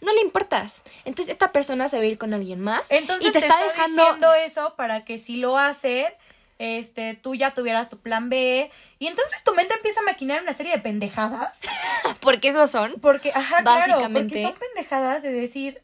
No 0.00 0.12
le 0.12 0.20
importas. 0.20 0.82
Entonces, 1.04 1.32
esta 1.32 1.52
persona 1.52 1.88
se 1.88 1.96
va 1.96 2.02
a 2.02 2.06
ir 2.06 2.18
con 2.18 2.32
alguien 2.32 2.60
más 2.60 2.90
Entonces 2.90 3.28
y 3.28 3.32
te, 3.32 3.38
está, 3.38 3.62
dejando... 3.64 4.02
diciendo 4.02 4.34
eso 4.34 4.74
para 4.76 5.04
que 5.04 5.18
si 5.18 5.36
lo 5.36 5.58
hace, 5.58 6.16
este, 6.58 7.14
tú 7.14 7.34
ya 7.34 7.52
tuvieras 7.52 7.88
tu 7.88 7.98
plan 7.98 8.28
B. 8.28 8.70
Y 8.98 9.06
entonces 9.06 9.42
tu 9.44 9.54
mente 9.54 9.74
empieza 9.74 10.00
a 10.00 10.04
maquinar 10.04 10.42
una 10.42 10.54
serie 10.54 10.72
de 10.72 10.78
pendejadas. 10.78 11.58
Porque 12.20 12.48
esos 12.48 12.70
son. 12.70 12.94
Porque, 13.00 13.32
ajá, 13.34 13.62
claro, 13.62 13.92
Básicamente. 13.92 14.34
porque 14.34 14.42
son 14.42 14.54
pendejadas 14.58 15.22
de 15.22 15.32
decir, 15.32 15.82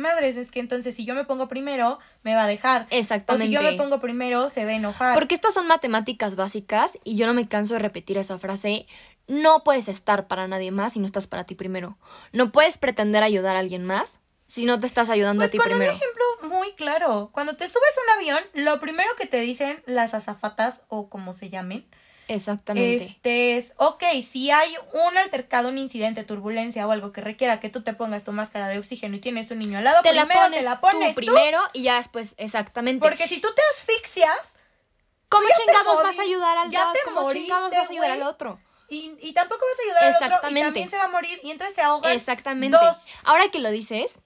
madres, 0.00 0.36
es 0.36 0.50
que 0.50 0.58
entonces 0.58 0.96
si 0.96 1.04
yo 1.04 1.14
me 1.14 1.24
pongo 1.24 1.46
primero, 1.48 2.00
me 2.24 2.34
va 2.34 2.44
a 2.44 2.46
dejar. 2.48 2.88
Exactamente. 2.90 3.44
O 3.44 3.60
si 3.60 3.64
yo 3.64 3.70
me 3.70 3.76
pongo 3.78 4.00
primero, 4.00 4.50
se 4.50 4.64
va 4.64 4.72
a 4.72 4.74
enojar. 4.74 5.14
Porque 5.14 5.34
estas 5.34 5.54
son 5.54 5.68
matemáticas 5.68 6.34
básicas 6.34 6.98
y 7.04 7.16
yo 7.16 7.26
no 7.28 7.34
me 7.34 7.46
canso 7.46 7.74
de 7.74 7.80
repetir 7.80 8.18
esa 8.18 8.38
frase. 8.38 8.86
No 9.28 9.62
puedes 9.62 9.86
estar 9.86 10.26
para 10.26 10.48
nadie 10.48 10.72
más 10.72 10.94
si 10.94 10.98
no 10.98 11.06
estás 11.06 11.28
para 11.28 11.44
ti 11.44 11.54
primero. 11.54 11.96
No 12.32 12.50
puedes 12.50 12.78
pretender 12.78 13.22
ayudar 13.22 13.54
a 13.54 13.60
alguien 13.60 13.84
más 13.84 14.18
si 14.46 14.64
no 14.66 14.80
te 14.80 14.86
estás 14.86 15.10
ayudando 15.10 15.42
Pues 15.42 15.50
a 15.50 15.52
ti 15.52 15.58
con 15.58 15.66
primero. 15.66 15.92
un 15.92 15.96
ejemplo 15.96 16.24
muy 16.48 16.72
claro. 16.72 17.30
Cuando 17.32 17.56
te 17.56 17.68
subes 17.68 17.96
a 17.96 18.02
un 18.02 18.18
avión, 18.18 18.40
lo 18.54 18.80
primero 18.80 19.08
que 19.16 19.26
te 19.26 19.40
dicen 19.40 19.80
las 19.86 20.12
azafatas 20.14 20.80
o 20.88 21.08
como 21.08 21.34
se 21.34 21.50
llamen, 21.50 21.86
Exactamente. 22.34 23.04
Este 23.04 23.58
es, 23.58 23.72
ok, 23.76 24.04
si 24.28 24.52
hay 24.52 24.72
un 24.92 25.18
altercado, 25.18 25.68
un 25.68 25.78
incidente, 25.78 26.22
turbulencia 26.22 26.86
o 26.86 26.92
algo 26.92 27.10
que 27.12 27.20
requiera 27.20 27.58
que 27.58 27.70
tú 27.70 27.82
te 27.82 27.92
pongas 27.92 28.22
tu 28.22 28.30
máscara 28.30 28.68
de 28.68 28.78
oxígeno 28.78 29.16
y 29.16 29.18
tienes 29.18 29.50
un 29.50 29.58
niño 29.58 29.78
al 29.78 29.84
lado, 29.84 29.98
te 30.02 30.12
la 30.12 30.26
primero 30.26 30.44
pones, 30.46 30.60
te 30.60 30.64
la 30.64 30.80
pones 30.80 31.08
tú 31.08 31.14
primero 31.16 31.58
y 31.72 31.82
ya 31.82 31.96
después, 31.96 32.36
exactamente. 32.38 33.06
Porque 33.06 33.26
si 33.26 33.40
tú 33.40 33.48
te 33.54 33.62
asfixias 33.74 34.38
¿Cómo 35.28 35.42
ya 35.48 35.54
te 35.56 35.62
chingados 35.62 36.02
vas 36.02 36.18
a 36.18 36.22
ayudar 36.22 36.58
al 36.58 36.70
ya 36.70 36.82
otro? 36.82 36.92
te 36.92 37.00
¿Cómo 37.04 37.22
moriste, 37.22 37.40
chingados 37.46 37.72
vas 37.72 37.88
a 37.88 37.92
ayudar 37.92 38.10
al 38.12 38.22
otro? 38.22 38.60
y, 38.88 39.12
y 39.20 39.32
tampoco 39.32 39.60
vas 39.64 39.78
a 39.78 39.82
ayudar 39.88 40.02
al 40.04 40.08
otro 40.14 40.24
y 40.24 40.26
Exactamente. 40.26 40.66
también 40.66 40.90
se 40.90 40.96
va 40.98 41.04
a 41.04 41.08
morir 41.08 41.40
y 41.42 41.50
entonces 41.50 41.74
se 41.74 41.82
ahogan 41.82 42.12
Exactamente. 42.12 42.76
dos. 42.80 42.96
Ahora 43.24 43.48
que 43.48 43.58
lo 43.58 43.70
dices, 43.70 44.20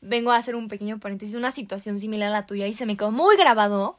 vengo 0.00 0.32
a 0.32 0.36
hacer 0.36 0.54
un 0.54 0.68
pequeño 0.68 0.98
paréntesis, 1.00 1.34
una 1.34 1.50
situación 1.50 2.00
similar 2.00 2.28
a 2.28 2.32
la 2.32 2.46
tuya 2.46 2.66
y 2.66 2.72
se 2.74 2.86
me 2.86 2.96
quedó 2.96 3.10
muy 3.10 3.36
grabado. 3.36 3.98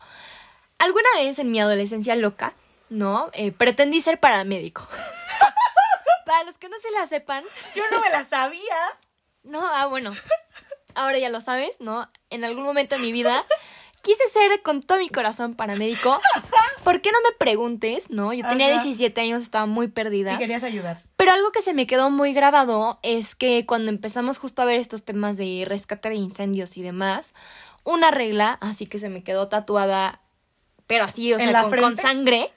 Alguna 0.80 1.10
vez 1.18 1.38
en 1.40 1.52
mi 1.52 1.60
adolescencia 1.60 2.16
loca, 2.16 2.54
¿no? 2.90 3.30
Eh, 3.34 3.52
pretendí 3.52 4.02
ser 4.02 4.20
paramédico. 4.20 4.88
Para 6.26 6.44
los 6.46 6.58
que 6.58 6.70
no 6.70 6.78
se 6.80 6.92
la 6.92 7.06
sepan, 7.08 7.44
Yo 7.76 7.84
no 7.92 8.00
me 8.00 8.10
la 8.10 8.28
sabía. 8.28 8.78
no, 9.44 9.62
ah, 9.66 9.88
bueno, 9.88 10.14
ahora 10.96 11.18
ya 11.20 11.30
lo 11.30 11.42
sabes, 11.42 11.80
¿no? 11.80 12.10
En 12.30 12.44
algún 12.44 12.64
momento 12.64 12.96
de 12.96 13.02
mi 13.02 13.12
vida 13.12 13.44
quise 14.02 14.28
ser 14.30 14.62
con 14.62 14.82
todo 14.82 15.00
mi 15.00 15.10
corazón 15.10 15.56
paramédico. 15.56 16.20
¿Por 16.84 17.02
qué 17.02 17.12
no 17.12 17.18
me 17.22 17.36
preguntes, 17.38 18.10
no? 18.10 18.34
Yo 18.34 18.48
tenía 18.48 18.68
Ajá. 18.74 18.84
17 18.84 19.20
años, 19.22 19.42
estaba 19.42 19.66
muy 19.66 19.88
perdida. 19.88 20.34
Y 20.34 20.38
querías 20.38 20.64
ayudar. 20.64 21.02
Pero 21.16 21.32
algo 21.32 21.52
que 21.52 21.62
se 21.62 21.74
me 21.74 21.88
quedó 21.88 22.10
muy 22.10 22.34
grabado 22.34 23.00
es 23.02 23.34
que 23.34 23.66
cuando 23.66 23.90
empezamos 23.90 24.38
justo 24.38 24.62
a 24.62 24.66
ver 24.66 24.78
estos 24.80 25.06
temas 25.06 25.38
de 25.38 25.64
rescate 25.66 26.10
de 26.10 26.16
incendios 26.16 26.76
y 26.78 26.84
demás, 26.84 27.34
una 27.86 28.12
regla, 28.12 28.58
así 28.62 28.86
que 28.86 29.00
se 29.00 29.10
me 29.10 29.24
quedó 29.24 29.48
tatuada, 29.48 30.20
pero 30.86 31.06
así, 31.06 31.34
o 31.34 31.40
¿En 31.40 31.50
sea, 31.50 31.64
con, 31.64 31.96
sangre, 31.96 32.52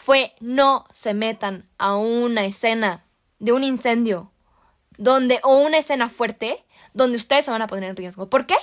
fue 0.00 0.34
no 0.40 0.84
se 0.92 1.14
metan 1.14 1.68
a 1.78 1.96
una 1.96 2.44
escena 2.44 3.04
de 3.38 3.52
un 3.52 3.62
incendio 3.62 4.32
donde, 4.96 5.38
o 5.44 5.56
una 5.58 5.78
escena 5.78 6.08
fuerte, 6.08 6.64
donde 6.94 7.16
ustedes 7.16 7.44
se 7.44 7.50
van 7.50 7.62
a 7.62 7.66
poner 7.68 7.84
en 7.90 7.96
riesgo. 7.96 8.28
¿Por 8.28 8.46
qué? 8.46 8.56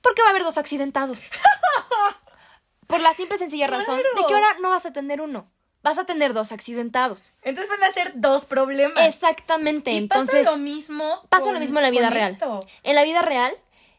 Porque 0.00 0.22
va 0.22 0.28
a 0.28 0.30
haber 0.30 0.42
dos 0.42 0.58
accidentados. 0.58 1.30
Por 2.86 3.00
la 3.00 3.12
simple 3.12 3.36
y 3.36 3.38
sencilla 3.38 3.66
razón 3.66 3.98
de 3.98 4.26
que 4.26 4.34
ahora 4.34 4.56
no 4.62 4.70
vas 4.70 4.86
a 4.86 4.92
tener 4.92 5.20
uno, 5.20 5.46
vas 5.82 5.98
a 5.98 6.04
tener 6.04 6.32
dos 6.32 6.52
accidentados. 6.52 7.32
Entonces 7.42 7.68
van 7.70 7.84
a 7.88 7.92
ser 7.92 8.12
dos 8.16 8.46
problemas. 8.46 9.04
Exactamente, 9.06 9.92
y 9.92 9.98
entonces 9.98 10.46
pasa 10.46 10.52
lo 10.52 10.62
mismo. 10.62 11.22
pasa 11.28 11.44
con- 11.44 11.54
lo 11.54 11.60
mismo 11.60 11.78
en 11.80 11.82
la 11.82 11.90
vida 11.90 12.08
real. 12.08 12.32
esto. 12.32 12.66
En 12.84 12.94
la 12.94 13.04
vida 13.04 13.20
real 13.20 13.54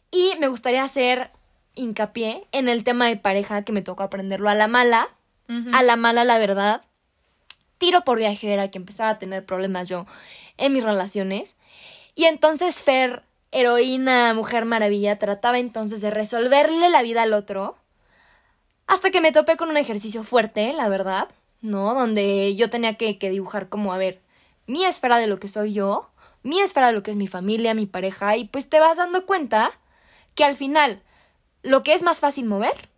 y 0.09 0.33
me 0.39 0.47
gustaría 0.47 0.81
hacer 0.83 1.29
hincapié 1.75 2.47
en 2.51 2.67
el 2.67 2.83
tema 2.83 3.05
de 3.07 3.15
pareja 3.15 3.63
que 3.63 3.71
me 3.71 3.83
tocó 3.83 4.01
aprenderlo 4.01 4.49
a 4.49 4.55
la 4.55 4.67
mala, 4.67 5.07
A 5.73 5.83
la 5.83 5.95
mala 5.95 6.23
la 6.23 6.37
verdad. 6.37 6.81
Tiro 7.79 8.03
por 8.03 8.19
viajera 8.19 8.69
que 8.69 8.77
empezaba 8.77 9.09
a 9.09 9.17
tener 9.17 9.45
problemas 9.45 9.89
yo 9.89 10.05
en 10.57 10.73
mis 10.73 10.83
relaciones 10.83 11.55
y 12.13 12.25
entonces 12.25 12.83
Fer, 12.83 13.23
heroína, 13.51 14.33
mujer 14.33 14.65
maravilla, 14.65 15.17
trataba 15.17 15.57
entonces 15.57 16.01
de 16.01 16.11
resolverle 16.11 16.89
la 16.89 17.01
vida 17.01 17.21
al 17.23 17.33
otro 17.33 17.77
hasta 18.87 19.11
que 19.11 19.21
me 19.21 19.31
topé 19.31 19.55
con 19.55 19.69
un 19.69 19.77
ejercicio 19.77 20.23
fuerte, 20.23 20.73
la 20.73 20.89
verdad, 20.89 21.29
¿no? 21.61 21.93
Donde 21.93 22.55
yo 22.55 22.69
tenía 22.69 22.95
que, 22.95 23.17
que 23.17 23.29
dibujar 23.29 23.69
como, 23.69 23.93
a 23.93 23.97
ver, 23.97 24.19
mi 24.67 24.83
esfera 24.83 25.17
de 25.17 25.27
lo 25.27 25.39
que 25.39 25.47
soy 25.47 25.73
yo, 25.73 26.09
mi 26.43 26.59
esfera 26.59 26.87
de 26.87 26.93
lo 26.93 27.03
que 27.03 27.11
es 27.11 27.17
mi 27.17 27.27
familia, 27.27 27.73
mi 27.73 27.85
pareja, 27.85 28.35
y 28.35 28.45
pues 28.45 28.69
te 28.69 28.79
vas 28.79 28.97
dando 28.97 29.25
cuenta 29.25 29.71
que 30.35 30.43
al 30.43 30.55
final 30.55 31.01
lo 31.61 31.83
que 31.83 31.93
es 31.93 32.03
más 32.03 32.19
fácil 32.19 32.45
mover 32.45 32.89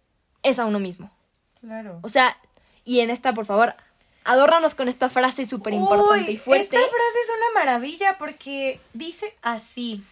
es 0.43 0.59
a 0.59 0.65
uno 0.65 0.79
mismo. 0.79 1.11
Claro. 1.61 1.99
O 2.01 2.09
sea, 2.09 2.37
y 2.83 2.99
en 2.99 3.09
esta, 3.09 3.33
por 3.33 3.45
favor, 3.45 3.75
adórnanos 4.23 4.75
con 4.75 4.89
esta 4.89 5.09
frase 5.09 5.45
súper 5.45 5.73
importante 5.73 6.31
y 6.31 6.37
fuerte. 6.37 6.63
Esta 6.63 6.77
frase 6.77 7.19
es 7.23 7.29
una 7.29 7.59
maravilla 7.59 8.17
porque 8.17 8.79
dice 8.93 9.35
así: 9.41 10.03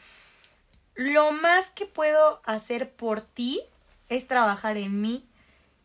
Lo 0.96 1.32
más 1.32 1.72
que 1.72 1.86
puedo 1.86 2.42
hacer 2.46 2.92
por 2.92 3.22
ti 3.22 3.62
es 4.10 4.28
trabajar 4.28 4.78
en 4.78 5.02
mí, 5.02 5.26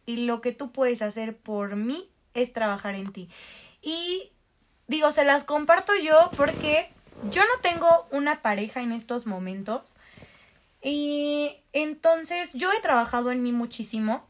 y 0.07 0.27
lo 0.27 0.41
que 0.41 0.53
tú 0.53 0.71
puedes 0.71 1.03
hacer 1.03 1.37
por 1.37 1.77
mí 1.77 2.09
es 2.35 2.53
trabajar 2.53 2.95
en 2.95 3.13
ti. 3.13 3.29
Y 3.81 4.31
digo, 4.87 5.13
se 5.13 5.25
las 5.25 5.45
comparto 5.45 5.93
yo 6.03 6.31
porque 6.37 6.91
yo 7.31 7.43
no 7.43 7.61
tengo 7.63 8.07
una 8.11 8.43
pareja 8.43 8.81
en 8.81 8.93
estos 8.93 9.27
momentos. 9.27 9.97
Y 10.83 11.57
entonces 11.73 12.53
yo 12.53 12.71
he 12.73 12.81
trabajado 12.81 13.31
en 13.31 13.43
mí 13.43 13.53
muchísimo. 13.53 14.27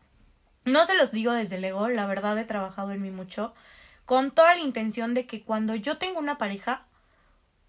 No 0.65 0.87
se 0.87 0.97
los 0.97 1.13
digo 1.13 1.33
desde 1.33 1.57
el 1.57 1.65
ego, 1.65 1.89
la 1.89 2.07
verdad 2.07 2.39
he 2.39 2.45
trabajado 2.45 2.93
en 2.93 3.03
mí 3.03 3.11
mucho. 3.11 3.55
Con 4.07 4.31
toda 4.31 4.55
la 4.55 4.61
intención 4.61 5.15
de 5.15 5.27
que 5.27 5.43
cuando 5.43 5.75
yo 5.75 5.99
tengo 5.99 6.19
una 6.19 6.39
pareja 6.39 6.87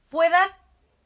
pueda 0.10 0.40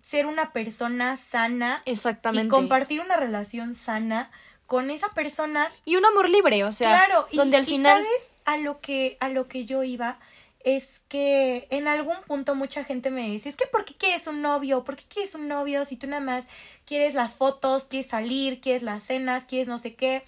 ser 0.02 0.26
una 0.26 0.54
persona 0.54 1.18
sana 1.18 1.82
Exactamente. 1.86 2.48
y 2.48 2.50
compartir 2.50 3.02
una 3.02 3.18
relación 3.18 3.74
sana 3.74 4.32
con 4.66 4.92
esa 4.92 5.10
persona 5.10 5.72
Y 5.86 5.96
un 5.96 6.06
amor 6.06 6.30
libre, 6.30 6.64
o 6.64 6.72
sea, 6.72 6.90
claro, 7.06 7.28
y, 7.32 7.38
donde 7.38 7.58
al 7.58 7.64
y 7.64 7.66
final... 7.66 7.98
sabes 8.04 8.32
a 8.46 8.58
lo 8.58 8.80
que 8.82 9.18
a 9.20 9.30
lo 9.30 9.48
que 9.48 9.66
yo 9.66 9.84
iba 9.84 10.20
es 10.62 11.02
que 11.08 11.68
en 11.70 11.88
algún 11.88 12.18
punto 12.28 12.54
mucha 12.54 12.84
gente 12.84 13.10
me 13.10 13.28
dice, 13.28 13.50
es 13.50 13.56
que 13.56 13.66
¿por 13.66 13.86
qué 13.86 13.96
quieres 13.96 14.28
un 14.28 14.42
novio? 14.42 14.84
¿Por 14.84 14.96
qué 14.96 15.04
quieres 15.08 15.34
un 15.36 15.48
novio 15.48 15.86
si 15.86 15.96
tú 15.96 16.08
nada 16.08 16.22
más 16.22 16.46
quieres 16.86 17.14
las 17.14 17.34
fotos, 17.36 17.86
quieres 17.90 18.10
salir, 18.12 18.62
quieres 18.62 18.84
las 18.84 19.04
cenas, 19.04 19.46
quieres 19.46 19.68
no 19.68 19.80
sé 19.80 19.96
qué? 19.96 20.24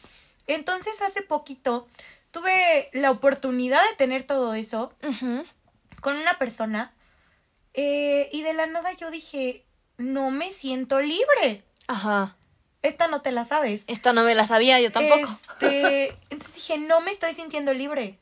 Entonces 0.53 1.01
hace 1.01 1.21
poquito 1.21 1.87
tuve 2.31 2.89
la 2.93 3.11
oportunidad 3.11 3.81
de 3.89 3.95
tener 3.97 4.23
todo 4.23 4.53
eso 4.53 4.93
con 6.01 6.15
una 6.15 6.37
persona 6.37 6.93
eh, 7.73 8.29
y 8.31 8.41
de 8.43 8.53
la 8.53 8.67
nada 8.67 8.91
yo 8.93 9.11
dije, 9.11 9.65
no 9.97 10.31
me 10.31 10.51
siento 10.53 10.99
libre. 10.99 11.63
Ajá. 11.87 12.35
Esta 12.81 13.07
no 13.07 13.21
te 13.21 13.31
la 13.31 13.45
sabes. 13.45 13.83
Esta 13.87 14.11
no 14.13 14.23
me 14.23 14.33
la 14.33 14.47
sabía, 14.47 14.81
yo 14.81 14.91
tampoco. 14.91 15.29
Este, 15.59 16.07
entonces 16.29 16.55
dije, 16.55 16.77
no 16.79 17.01
me 17.01 17.11
estoy 17.11 17.33
sintiendo 17.33 17.73
libre. 17.73 18.17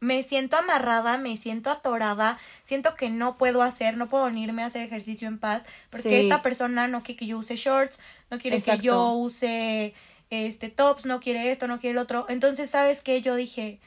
Me 0.00 0.22
siento 0.22 0.56
amarrada, 0.56 1.16
me 1.18 1.36
siento 1.36 1.70
atorada, 1.70 2.38
siento 2.62 2.94
que 2.94 3.10
no 3.10 3.36
puedo 3.36 3.62
hacer, 3.62 3.96
no 3.96 4.08
puedo 4.08 4.26
venirme 4.26 4.62
a 4.62 4.66
hacer 4.66 4.82
ejercicio 4.84 5.26
en 5.26 5.38
paz, 5.40 5.64
porque 5.90 6.02
Sí. 6.08 6.14
esta 6.14 6.40
persona 6.40 6.86
no 6.86 7.02
quiere 7.02 7.18
que 7.18 7.26
yo 7.26 7.38
use 7.38 7.56
shorts, 7.56 7.98
no 8.30 8.38
quiere 8.38 8.58
Exacto. 8.58 8.80
que 8.82 8.86
yo 8.86 9.10
use 9.12 9.94
este 10.30 10.68
tops, 10.68 11.06
no 11.06 11.20
quiere 11.20 11.50
esto, 11.50 11.66
no 11.66 11.80
quiere 11.80 11.92
el 11.92 11.98
otro. 11.98 12.26
Entonces, 12.28 12.70
¿sabes 12.70 13.02
qué? 13.02 13.22
Yo 13.22 13.34
dije, 13.34 13.80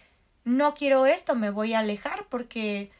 no 0.44 0.74
quiero 0.74 1.06
esto, 1.06 1.36
me 1.36 1.50
voy 1.50 1.74
a 1.74 1.80
alejar 1.80 2.26
porque 2.30 2.92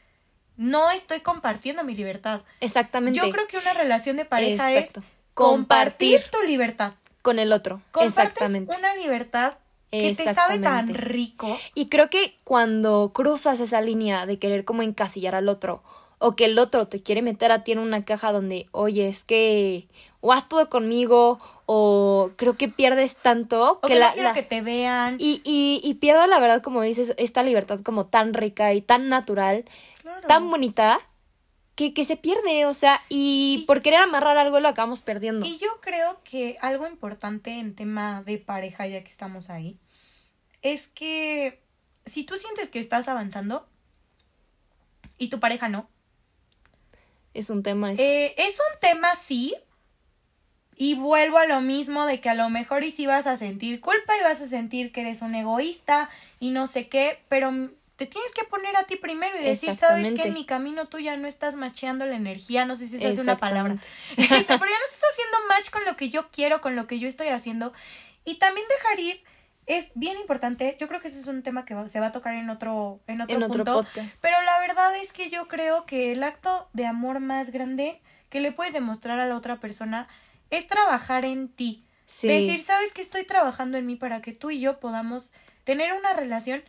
no 0.56 0.90
estoy 0.90 1.20
compartiendo 1.20 1.84
mi 1.84 1.94
libertad. 1.94 2.42
Exactamente. 2.60 3.18
Yo 3.18 3.30
creo 3.30 3.46
que 3.48 3.58
una 3.58 3.74
relación 3.74 4.16
de 4.16 4.24
pareja 4.24 4.72
Exacto. 4.72 5.00
es 5.00 5.06
Compartir. 5.34 6.20
compartir 6.20 6.30
tu 6.40 6.46
libertad. 6.46 6.92
Con 7.22 7.38
el 7.38 7.52
otro. 7.52 7.80
Compartes 7.90 8.18
Exactamente. 8.18 8.76
una 8.76 8.94
libertad 8.96 9.54
que 9.90 10.14
te 10.14 10.34
sabe 10.34 10.58
tan 10.58 10.88
rico. 10.92 11.58
Y 11.74 11.88
creo 11.88 12.08
que 12.10 12.38
cuando 12.44 13.12
cruzas 13.14 13.60
esa 13.60 13.80
línea 13.80 14.26
de 14.26 14.38
querer 14.38 14.64
como 14.64 14.82
encasillar 14.82 15.34
al 15.34 15.48
otro, 15.48 15.82
o 16.22 16.36
que 16.36 16.44
el 16.46 16.58
otro 16.58 16.86
te 16.88 17.02
quiere 17.02 17.20
meter 17.22 17.50
a 17.52 17.64
ti 17.64 17.72
en 17.72 17.78
una 17.78 18.04
caja 18.04 18.32
donde, 18.32 18.68
oye, 18.72 19.08
es 19.08 19.24
que 19.24 19.88
o 20.20 20.32
haz 20.32 20.48
todo 20.48 20.68
conmigo, 20.70 21.38
o 21.66 22.30
creo 22.36 22.56
que 22.56 22.68
pierdes 22.68 23.16
tanto 23.16 23.72
O 23.72 23.80
que 23.80 23.88
que, 23.88 23.98
la, 23.98 24.08
no 24.08 24.12
quiero 24.14 24.28
la- 24.28 24.34
que 24.34 24.42
te 24.42 24.60
vean. 24.62 25.16
y, 25.18 25.40
y, 25.44 25.80
y 25.82 25.94
pierdo 25.94 26.26
la 26.28 26.38
verdad, 26.38 26.62
como 26.62 26.82
dices, 26.82 27.14
esta 27.18 27.42
libertad 27.42 27.80
como 27.80 28.06
tan 28.06 28.32
rica 28.34 28.72
y 28.72 28.80
tan 28.82 29.08
natural, 29.08 29.64
Claro. 30.00 30.26
tan 30.28 30.48
bonita, 30.50 31.00
que, 31.74 31.92
que 31.94 32.04
se 32.04 32.16
pierde, 32.16 32.66
o 32.66 32.74
sea, 32.74 33.00
y, 33.08 33.60
Y- 33.62 33.64
por 33.66 33.82
querer 33.82 34.00
amarrar 34.00 34.36
algo 34.36 34.60
lo 34.60 34.68
acabamos 34.68 35.02
perdiendo. 35.02 35.44
Y 35.46 35.58
yo 35.58 35.80
creo 35.80 36.20
que 36.22 36.56
algo 36.60 36.86
importante 36.86 37.58
en 37.58 37.74
tema 37.74 38.22
de 38.22 38.38
pareja, 38.38 38.86
ya 38.86 39.02
que 39.02 39.10
estamos 39.10 39.50
ahí, 39.50 39.78
es 40.60 40.86
que 40.88 41.60
si 42.06 42.22
tú 42.24 42.36
sientes 42.36 42.68
que 42.70 42.78
estás 42.78 43.08
avanzando 43.08 43.66
y 45.18 45.28
tu 45.28 45.40
pareja 45.40 45.68
no, 45.68 45.88
Es 47.34 47.50
un 47.50 47.62
tema 47.62 47.92
eso. 47.92 48.02
eh, 48.02 48.34
es 48.36 48.54
un 48.54 48.80
tema 48.80 49.14
sí. 49.16 49.54
Y 50.74 50.94
vuelvo 50.94 51.38
a 51.38 51.46
lo 51.46 51.60
mismo 51.60 52.06
de 52.06 52.20
que 52.20 52.30
a 52.30 52.34
lo 52.34 52.48
mejor 52.48 52.82
y 52.82 52.92
sí 52.92 53.06
vas 53.06 53.26
a 53.26 53.36
sentir 53.36 53.80
culpa 53.80 54.16
y 54.18 54.24
vas 54.24 54.40
a 54.40 54.48
sentir 54.48 54.90
que 54.90 55.02
eres 55.02 55.20
un 55.22 55.34
egoísta 55.34 56.08
y 56.40 56.50
no 56.50 56.66
sé 56.66 56.88
qué, 56.88 57.20
pero 57.28 57.52
te 57.96 58.06
tienes 58.06 58.32
que 58.32 58.42
poner 58.44 58.74
a 58.76 58.84
ti 58.84 58.96
primero 58.96 59.38
y 59.38 59.44
decir, 59.44 59.76
sabes 59.76 60.12
que 60.14 60.28
en 60.28 60.34
mi 60.34 60.46
camino 60.46 60.88
tú 60.88 60.98
ya 60.98 61.16
no 61.16 61.28
estás 61.28 61.54
macheando 61.54 62.06
la 62.06 62.16
energía, 62.16 62.64
no 62.64 62.74
sé 62.74 62.88
si 62.88 62.96
esa 62.96 63.08
es 63.08 63.18
una 63.18 63.36
palabra. 63.36 63.74
Este, 64.16 64.26
pero 64.26 64.66
ya 64.66 64.78
no 64.78 64.86
estás 64.92 65.10
haciendo 65.12 65.38
match 65.48 65.70
con 65.70 65.84
lo 65.84 65.96
que 65.96 66.08
yo 66.08 66.28
quiero, 66.32 66.60
con 66.60 66.74
lo 66.74 66.86
que 66.86 66.98
yo 66.98 67.06
estoy 67.06 67.28
haciendo. 67.28 67.72
Y 68.24 68.36
también 68.36 68.66
dejar 68.68 68.98
ir 68.98 69.22
es 69.78 69.90
bien 69.94 70.18
importante. 70.18 70.76
Yo 70.78 70.88
creo 70.88 71.00
que 71.00 71.08
ese 71.08 71.20
es 71.20 71.26
un 71.26 71.42
tema 71.42 71.64
que 71.64 71.76
se 71.88 72.00
va 72.00 72.06
a 72.06 72.12
tocar 72.12 72.34
en 72.34 72.50
otro, 72.50 73.00
en 73.06 73.20
otro, 73.20 73.36
En 73.36 73.42
otro 73.42 73.64
punto. 73.64 73.82
podcast. 73.82 74.20
Pero 74.20 74.40
la 74.42 74.58
verdad 74.60 74.96
es 74.96 75.12
que 75.12 75.30
yo 75.30 75.48
creo 75.48 75.86
que 75.86 76.12
el 76.12 76.22
acto 76.22 76.68
de 76.72 76.86
amor 76.86 77.20
más 77.20 77.50
grande 77.50 78.00
que 78.28 78.40
le 78.40 78.52
puedes 78.52 78.72
demostrar 78.72 79.18
a 79.20 79.26
la 79.26 79.36
otra 79.36 79.60
persona 79.60 80.08
es 80.50 80.66
trabajar 80.68 81.24
en 81.24 81.48
ti. 81.48 81.84
Sí. 82.06 82.28
Decir, 82.28 82.62
sabes 82.64 82.92
que 82.92 83.02
estoy 83.02 83.24
trabajando 83.24 83.78
en 83.78 83.86
mí 83.86 83.96
para 83.96 84.20
que 84.20 84.32
tú 84.32 84.50
y 84.50 84.60
yo 84.60 84.80
podamos 84.80 85.32
tener 85.64 85.92
una 85.94 86.12
relación 86.12 86.62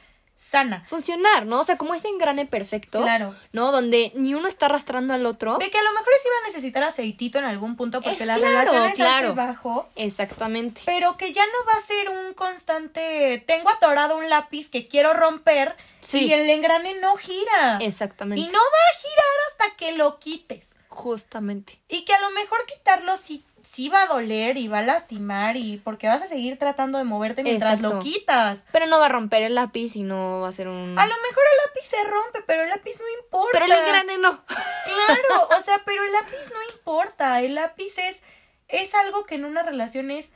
sana. 0.49 0.83
funcionar, 0.85 1.45
¿no? 1.45 1.59
O 1.61 1.63
sea, 1.63 1.77
como 1.77 1.93
ese 1.93 2.07
engrane 2.09 2.45
perfecto, 2.45 3.01
Claro. 3.01 3.33
¿no? 3.53 3.71
Donde 3.71 4.11
ni 4.15 4.33
uno 4.35 4.47
está 4.47 4.67
arrastrando 4.67 5.13
al 5.13 5.25
otro. 5.25 5.57
De 5.57 5.71
que 5.71 5.77
a 5.77 5.83
lo 5.83 5.91
mejor 5.93 6.13
sí 6.21 6.29
va 6.29 6.45
a 6.45 6.47
necesitar 6.49 6.83
aceitito 6.83 7.39
en 7.39 7.45
algún 7.45 7.75
punto 7.75 8.01
porque 8.01 8.23
Eh, 8.23 8.25
la 8.27 8.35
claro, 8.35 8.71
relación 8.71 8.83
es 8.83 8.89
alto 8.91 8.95
claro. 9.03 9.31
y 9.31 9.35
bajo. 9.35 9.89
Exactamente. 9.95 10.81
Pero 10.85 11.17
que 11.17 11.33
ya 11.33 11.43
no 11.45 11.65
va 11.67 11.77
a 11.77 11.85
ser 11.87 12.09
un 12.09 12.33
constante, 12.33 13.43
tengo 13.47 13.69
atorado 13.69 14.17
un 14.17 14.29
lápiz 14.29 14.69
que 14.69 14.87
quiero 14.87 15.13
romper 15.13 15.75
Sí. 16.01 16.25
y 16.27 16.33
el 16.33 16.49
engrane 16.49 16.95
no 16.99 17.15
gira. 17.15 17.77
Exactamente. 17.81 18.41
Y 18.41 18.45
no 18.51 18.59
va 18.59 18.59
a 18.91 18.97
girar 18.99 19.35
hasta 19.51 19.75
que 19.77 19.91
lo 19.93 20.19
quites. 20.19 20.69
Justamente. 20.89 21.79
Y 21.89 22.05
que 22.05 22.13
a 22.13 22.21
lo 22.21 22.29
mejor 22.31 22.65
quitarlo 22.67 23.17
sí, 23.17 23.43
sí 23.73 23.89
va 23.89 24.03
a 24.03 24.07
doler 24.07 24.57
y 24.57 24.67
va 24.67 24.79
a 24.79 24.83
lastimar 24.83 25.57
y 25.57 25.77
porque 25.77 26.07
vas 26.07 26.21
a 26.21 26.27
seguir 26.27 26.59
tratando 26.59 26.99
de 26.99 27.05
moverte 27.05 27.41
mientras 27.41 27.73
Exacto. 27.73 27.95
lo 27.95 28.01
quitas. 28.03 28.59
Pero 28.71 28.85
no 28.85 28.99
va 28.99 29.07
a 29.07 29.09
romper 29.09 29.41
el 29.41 29.55
lápiz 29.55 29.95
y 29.95 30.03
no 30.03 30.41
va 30.41 30.49
a 30.49 30.51
ser 30.51 30.67
un... 30.67 30.97
A 30.99 31.05
lo 31.07 31.13
mejor 31.27 31.43
el 31.51 31.57
lápiz 31.65 31.89
se 31.89 32.03
rompe, 32.03 32.43
pero 32.45 32.63
el 32.63 32.69
lápiz 32.69 32.99
no 32.99 33.23
importa. 33.23 33.49
Pero 33.53 33.65
el 33.65 33.71
engrane 33.71 34.17
no. 34.19 34.45
Claro, 34.45 35.47
o 35.59 35.63
sea, 35.63 35.81
pero 35.85 36.03
el 36.03 36.11
lápiz 36.11 36.53
no 36.53 36.75
importa. 36.75 37.41
El 37.41 37.55
lápiz 37.55 37.97
es, 37.97 38.21
es 38.67 38.93
algo 38.93 39.25
que 39.25 39.35
en 39.35 39.45
una 39.45 39.63
relación 39.63 40.11
es 40.11 40.33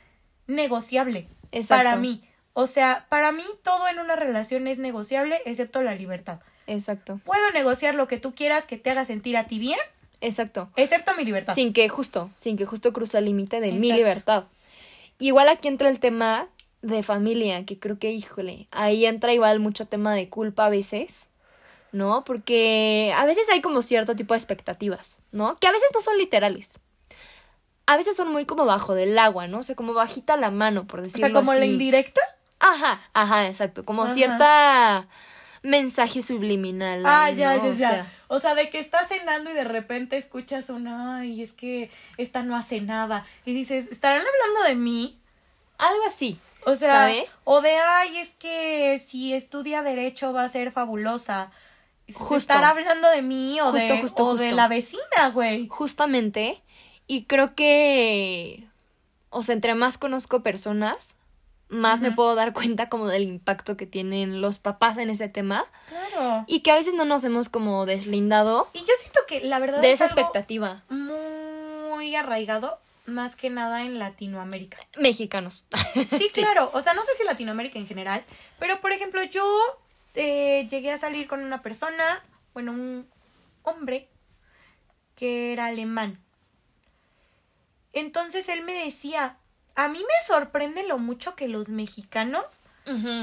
negociable. 0.48 1.28
Exacto. 1.52 1.84
Para 1.84 1.96
mí. 1.96 2.28
O 2.54 2.66
sea, 2.66 3.06
para 3.08 3.30
mí 3.30 3.44
todo 3.62 3.86
en 3.86 4.00
una 4.00 4.16
relación 4.16 4.66
es 4.66 4.78
negociable, 4.78 5.40
excepto 5.44 5.80
la 5.82 5.94
libertad. 5.94 6.40
Exacto. 6.66 7.20
Puedo 7.24 7.48
negociar 7.52 7.94
lo 7.94 8.08
que 8.08 8.18
tú 8.18 8.34
quieras 8.34 8.66
que 8.66 8.78
te 8.78 8.90
haga 8.90 9.04
sentir 9.04 9.36
a 9.36 9.44
ti 9.44 9.60
bien, 9.60 9.78
Exacto. 10.20 10.68
excepto 10.76 11.12
mi 11.16 11.24
libertad. 11.24 11.54
Sin 11.54 11.72
que 11.72 11.88
justo, 11.88 12.30
sin 12.36 12.56
que 12.56 12.66
justo 12.66 12.92
cruce 12.92 13.18
el 13.18 13.26
límite 13.26 13.60
de 13.60 13.72
mi 13.72 13.92
libertad. 13.92 14.44
Igual 15.18 15.48
aquí 15.48 15.68
entra 15.68 15.88
el 15.88 15.98
tema 16.00 16.48
de 16.82 17.02
familia, 17.02 17.64
que 17.64 17.78
creo 17.78 17.98
que, 17.98 18.12
híjole, 18.12 18.68
ahí 18.70 19.06
entra 19.06 19.32
igual 19.32 19.58
mucho 19.60 19.86
tema 19.86 20.14
de 20.14 20.28
culpa 20.28 20.66
a 20.66 20.70
veces, 20.70 21.28
¿no? 21.92 22.22
Porque 22.24 23.12
a 23.16 23.24
veces 23.26 23.48
hay 23.50 23.60
como 23.60 23.82
cierto 23.82 24.14
tipo 24.14 24.34
de 24.34 24.38
expectativas, 24.38 25.18
¿no? 25.32 25.56
Que 25.58 25.66
a 25.66 25.72
veces 25.72 25.88
no 25.94 26.00
son 26.00 26.16
literales. 26.18 26.78
A 27.86 27.96
veces 27.96 28.16
son 28.16 28.30
muy 28.30 28.44
como 28.44 28.64
bajo 28.64 28.94
del 28.94 29.18
agua, 29.18 29.46
¿no? 29.48 29.60
O 29.60 29.62
sea, 29.62 29.74
como 29.74 29.94
bajita 29.94 30.36
la 30.36 30.50
mano, 30.50 30.86
por 30.86 31.00
o 31.00 31.02
decirlo 31.02 31.26
sea, 31.28 31.34
como 31.34 31.54
la 31.54 31.60
así. 31.60 31.70
indirecta. 31.70 32.20
Ajá, 32.60 33.00
ajá, 33.14 33.48
exacto. 33.48 33.84
Como 33.84 34.02
Ajá. 34.04 34.14
cierta 34.14 35.08
mensaje 35.62 36.22
subliminal. 36.22 37.02
Ah, 37.06 37.30
ya, 37.30 37.56
¿no? 37.56 37.64
ya, 37.64 37.68
O 37.70 37.72
ya. 37.74 37.90
sea, 37.90 38.12
O 38.28 38.40
sea, 38.40 38.54
de 38.54 38.70
que 38.70 38.78
estás 38.80 39.08
cenando 39.08 39.50
y 39.50 39.54
de 39.54 39.64
repente 39.64 40.16
escuchas 40.16 40.70
un, 40.70 40.88
ay, 40.88 41.42
es 41.42 41.52
que 41.52 41.90
esta 42.16 42.42
no 42.42 42.56
hace 42.56 42.80
nada. 42.80 43.26
Y 43.44 43.54
dices, 43.54 43.86
¿estarán 43.90 44.22
hablando 44.26 44.68
de 44.68 44.74
mí? 44.76 45.18
algo 45.78 46.02
así. 46.06 46.38
O 46.66 46.74
sea, 46.76 46.92
¿Sabes? 46.92 47.38
o 47.44 47.60
de, 47.60 47.70
ay, 47.76 48.18
es 48.18 48.30
que 48.34 49.02
si 49.06 49.32
estudia 49.32 49.82
derecho 49.82 50.32
va 50.32 50.44
a 50.44 50.48
ser 50.48 50.72
fabulosa. 50.72 51.50
Justo. 52.12 52.36
¿Estar 52.36 52.64
hablando 52.64 53.08
de 53.10 53.22
mí 53.22 53.60
o, 53.60 53.70
Justo, 53.70 53.78
de, 53.94 54.00
justo, 54.00 54.26
o 54.26 54.34
de 54.36 54.52
la 54.52 54.66
vecina, 54.66 55.28
güey? 55.32 55.68
Justamente. 55.68 56.62
Y 57.06 57.24
creo 57.24 57.54
que. 57.54 58.66
O 59.30 59.42
sea, 59.42 59.54
entre 59.54 59.74
más 59.74 59.98
conozco 59.98 60.42
personas, 60.42 61.14
más 61.68 62.00
me 62.00 62.12
puedo 62.12 62.34
dar 62.34 62.52
cuenta 62.52 62.88
como 62.88 63.06
del 63.06 63.24
impacto 63.24 63.76
que 63.76 63.86
tienen 63.86 64.40
los 64.40 64.58
papás 64.58 64.96
en 64.98 65.10
ese 65.10 65.28
tema. 65.28 65.64
Claro. 65.88 66.44
Y 66.46 66.60
que 66.60 66.70
a 66.70 66.76
veces 66.76 66.94
no 66.94 67.04
nos 67.04 67.24
hemos 67.24 67.48
como 67.48 67.84
deslindado 67.86 68.70
Y 68.72 68.80
yo 68.80 68.94
siento 69.00 69.20
que 69.28 69.40
la 69.42 69.58
verdad 69.58 69.80
de 69.80 69.88
es 69.92 70.00
esa 70.00 70.04
algo 70.06 70.20
expectativa. 70.20 70.82
muy 70.88 72.14
arraigado, 72.14 72.78
más 73.06 73.36
que 73.36 73.50
nada 73.50 73.82
en 73.82 73.98
Latinoamérica. 73.98 74.78
Mexicanos. 74.98 75.66
Sí, 76.18 76.30
claro. 76.32 76.70
O 76.74 76.82
sea, 76.82 76.94
no 76.94 77.02
sé 77.04 77.10
si 77.18 77.24
Latinoamérica 77.24 77.78
en 77.78 77.86
general, 77.86 78.24
pero 78.58 78.80
por 78.80 78.92
ejemplo, 78.92 79.22
yo 79.24 79.44
eh, 80.14 80.66
llegué 80.70 80.92
a 80.92 80.98
salir 80.98 81.26
con 81.28 81.40
una 81.42 81.60
persona, 81.62 82.22
bueno, 82.54 82.72
un 82.72 83.06
hombre 83.62 84.08
que 85.16 85.52
era 85.52 85.66
alemán. 85.66 86.18
Entonces 87.92 88.48
él 88.48 88.62
me 88.62 88.72
decía, 88.72 89.36
a 89.78 89.88
mí 89.88 89.98
me 90.00 90.26
sorprende 90.26 90.82
lo 90.86 90.98
mucho 90.98 91.34
que 91.36 91.46
los 91.48 91.68
mexicanos 91.68 92.44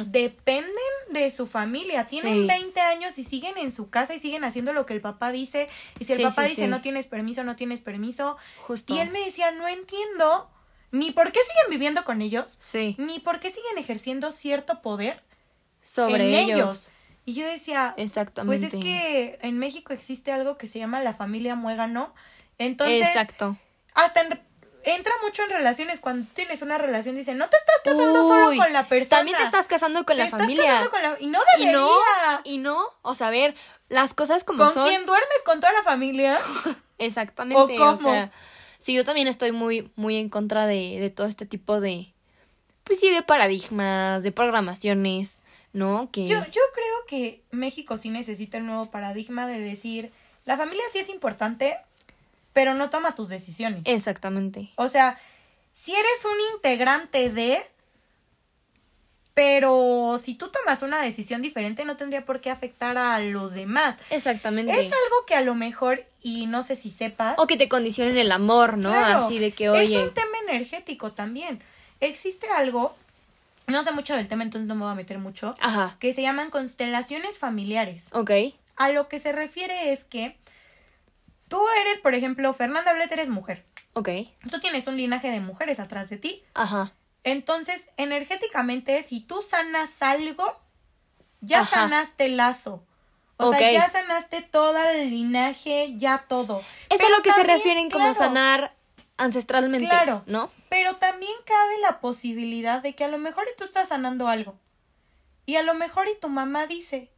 dependen 0.05 0.73
de 1.09 1.31
su 1.31 1.47
familia. 1.47 2.05
Tienen 2.05 2.41
Sí. 2.41 2.47
20 2.47 2.79
años 2.81 3.17
y 3.17 3.23
siguen 3.23 3.57
en 3.57 3.73
su 3.73 3.89
casa 3.89 4.13
y 4.13 4.19
siguen 4.19 4.43
haciendo 4.43 4.73
lo 4.73 4.85
que 4.85 4.93
el 4.93 5.01
papá 5.01 5.31
dice. 5.31 5.67
Y 5.99 6.05
si 6.05 6.13
el 6.13 6.17
Sí, 6.19 6.23
papá 6.23 6.43
sí, 6.43 6.49
dice 6.49 6.67
no 6.67 6.81
tienes 6.81 7.07
permiso, 7.07 7.43
no 7.43 7.55
tienes 7.55 7.81
permiso. 7.81 8.37
Justo. 8.61 8.95
Y 8.95 8.99
él 8.99 9.09
me 9.09 9.19
decía, 9.25 9.51
no 9.51 9.67
entiendo 9.67 10.49
ni 10.91 11.11
por 11.11 11.31
qué 11.31 11.39
siguen 11.41 11.71
viviendo 11.71 12.05
con 12.05 12.21
ellos, 12.21 12.57
ni 12.97 13.19
por 13.19 13.39
qué 13.39 13.49
siguen 13.49 13.77
ejerciendo 13.77 14.31
cierto 14.31 14.81
poder 14.81 15.21
Sobre 15.83 16.27
en 16.27 16.33
ellos. 16.35 16.57
ellos. 16.59 16.91
Y 17.25 17.33
yo 17.33 17.45
decía, 17.47 17.93
pues 17.95 18.05
Exactamente. 18.07 18.67
es 18.67 18.71
que 18.73 19.39
en 19.41 19.57
México 19.57 19.93
existe 19.93 20.31
algo 20.31 20.57
que 20.59 20.67
se 20.67 20.77
llama 20.79 21.01
la 21.01 21.15
familia 21.15 21.55
muégano. 21.55 22.13
Entonces, 22.59 23.01
Exacto. 23.07 23.57
hasta 23.95 24.21
en, 24.21 24.39
entra 24.85 25.13
mucho 25.23 25.43
en 25.43 25.49
relaciones. 25.49 25.99
Cuando 25.99 26.27
tienes 26.33 26.61
una 26.61 26.77
relación, 26.77 27.15
dicen, 27.15 27.37
no 27.37 27.47
te 27.49 27.57
estás 27.57 27.75
casando 27.83 28.27
solo 28.27 28.57
con 28.57 28.73
la 28.73 28.87
persona. 28.87 29.17
También 29.17 29.37
te 29.37 29.43
estás 29.43 29.67
casando 29.67 29.99
con 30.05 30.15
Te 30.15 30.19
la 30.19 30.25
estás 30.25 30.39
familia. 30.39 30.63
casando 30.63 30.91
con 30.91 31.01
la- 31.01 31.17
Y 31.19 31.27
no 31.27 31.39
Y 31.57 31.59
debería. 31.61 31.79
no, 31.79 32.41
y 32.43 32.57
no, 32.59 32.79
o 33.01 33.13
sea, 33.15 33.27
a 33.27 33.31
ver, 33.31 33.55
las 33.89 34.13
cosas 34.13 34.43
como 34.43 34.63
¿Con 34.65 34.73
son. 34.73 34.87
quién 34.87 35.05
duermes? 35.05 35.37
¿Con 35.45 35.59
toda 35.59 35.73
la 35.73 35.83
familia? 35.83 36.37
Exactamente, 36.97 37.79
¿O 37.79 37.91
o, 37.91 37.97
sea, 37.97 38.31
sí, 38.77 38.93
yo 38.93 39.03
también 39.03 39.27
estoy 39.27 39.51
muy, 39.51 39.91
muy 39.95 40.17
en 40.17 40.29
contra 40.29 40.65
de, 40.67 40.99
de 40.99 41.09
todo 41.09 41.27
este 41.27 41.45
tipo 41.45 41.79
de, 41.81 42.13
pues 42.83 42.99
sí, 42.99 43.09
de 43.09 43.21
paradigmas, 43.21 44.23
de 44.23 44.31
programaciones, 44.31 45.41
¿no? 45.73 46.09
Que 46.11 46.27
Yo, 46.27 46.39
yo 46.45 46.61
creo 46.73 47.05
que 47.07 47.41
México 47.51 47.97
sí 47.97 48.09
necesita 48.09 48.57
el 48.57 48.65
nuevo 48.65 48.91
paradigma 48.91 49.45
de 49.47 49.59
decir, 49.59 50.11
la 50.45 50.55
familia 50.57 50.83
sí 50.93 50.99
es 50.99 51.09
importante, 51.09 51.77
pero 52.55 52.73
no 52.73 52.89
toma 52.89 53.13
tus 53.15 53.27
decisiones. 53.27 53.81
exactamente. 53.83 54.71
O 54.77 54.87
sea, 54.87 55.19
si 55.73 55.91
eres 55.91 56.23
un 56.23 56.55
integrante 56.55 57.29
de, 57.29 57.59
pero 59.33 60.21
si 60.23 60.35
tú 60.35 60.47
tomas 60.47 60.81
una 60.81 61.01
decisión 61.01 61.41
diferente 61.41 61.83
no 61.83 61.97
tendría 61.97 62.23
por 62.23 62.39
qué 62.39 62.49
afectar 62.49 62.97
a 62.97 63.19
los 63.19 63.53
demás. 63.53 63.97
Exactamente. 64.09 64.71
Es 64.71 64.85
algo 64.85 65.25
que 65.27 65.35
a 65.35 65.41
lo 65.41 65.53
mejor, 65.53 66.05
y 66.23 66.45
no 66.45 66.63
sé 66.63 66.77
si 66.77 66.91
sepas, 66.91 67.35
O 67.37 67.45
que 67.45 67.57
te 67.57 67.67
condicionen 67.67 68.15
el 68.15 68.31
amor, 68.31 68.77
¿no? 68.77 68.91
Claro, 68.91 69.25
Así 69.25 69.37
de 69.37 69.51
que, 69.51 69.67
oye, 69.69 69.97
Es 69.97 70.07
un 70.07 70.13
tema 70.13 70.37
energético 70.47 71.11
también. 71.11 71.61
Existe 71.99 72.47
algo, 72.47 72.95
no 73.67 73.83
sé 73.83 73.91
mucho 73.91 74.15
del 74.15 74.29
tema, 74.29 74.43
entonces 74.43 74.65
no 74.65 74.75
me 74.75 74.83
voy 74.83 74.93
a 74.93 74.95
meter 74.95 75.17
mucho, 75.17 75.55
ajá, 75.59 75.97
que 75.99 76.13
se 76.13 76.21
llaman 76.21 76.49
constelaciones 76.51 77.37
familiares. 77.37 78.05
ok, 78.13 78.31
A 78.77 78.91
lo 78.91 79.09
que 79.09 79.19
se 79.19 79.33
refiere 79.33 79.91
es 79.91 80.05
que 80.05 80.37
tú 81.47 81.61
eres, 81.81 81.99
por 81.99 82.13
ejemplo, 82.15 82.51
Fernanda 82.53 82.93
Blet 82.93 83.11
eres 83.11 83.29
mujer. 83.29 83.65
ok, 83.93 84.09
Tú 84.51 84.59
tienes 84.59 84.87
un 84.87 84.97
linaje 84.97 85.29
de 85.31 85.39
mujeres 85.39 85.79
atrás 85.79 86.09
de 86.09 86.17
ti. 86.17 86.43
ajá, 86.53 86.93
Entonces, 87.23 87.85
energéticamente, 87.97 89.01
si 89.03 89.19
tú 89.21 89.41
sanas 89.41 90.01
algo, 90.01 90.45
ya 91.41 91.59
Ajá. 91.61 91.81
sanaste 91.81 92.25
el 92.25 92.37
lazo. 92.37 92.85
O 93.37 93.51
sea, 93.53 93.71
ya 93.71 93.89
sanaste 93.89 94.41
todo 94.41 94.77
el 94.91 95.09
linaje, 95.09 95.95
ya 95.97 96.25
todo. 96.29 96.63
Es 96.89 97.01
a 97.01 97.09
lo 97.09 97.21
que 97.21 97.31
se 97.31 97.43
refieren 97.43 97.89
como 97.89 98.13
sanar 98.13 98.73
ancestralmente, 99.17 99.87
Claro. 99.89 100.23
¿no? 100.25 100.49
Pero 100.69 100.95
también 100.95 101.33
cabe 101.45 101.79
la 101.81 101.99
posibilidad 101.99 102.81
de 102.81 102.95
que 102.95 103.03
a 103.03 103.07
lo 103.09 103.17
mejor 103.17 103.45
tú 103.57 103.63
estás 103.65 103.89
sanando 103.89 104.27
algo. 104.29 104.57
Y 105.45 105.57
a 105.57 105.63
lo 105.63 105.73
mejor 105.73 106.07
y 106.07 106.17
tu 106.19 106.29
mamá 106.29 106.65
dice, 106.67 107.11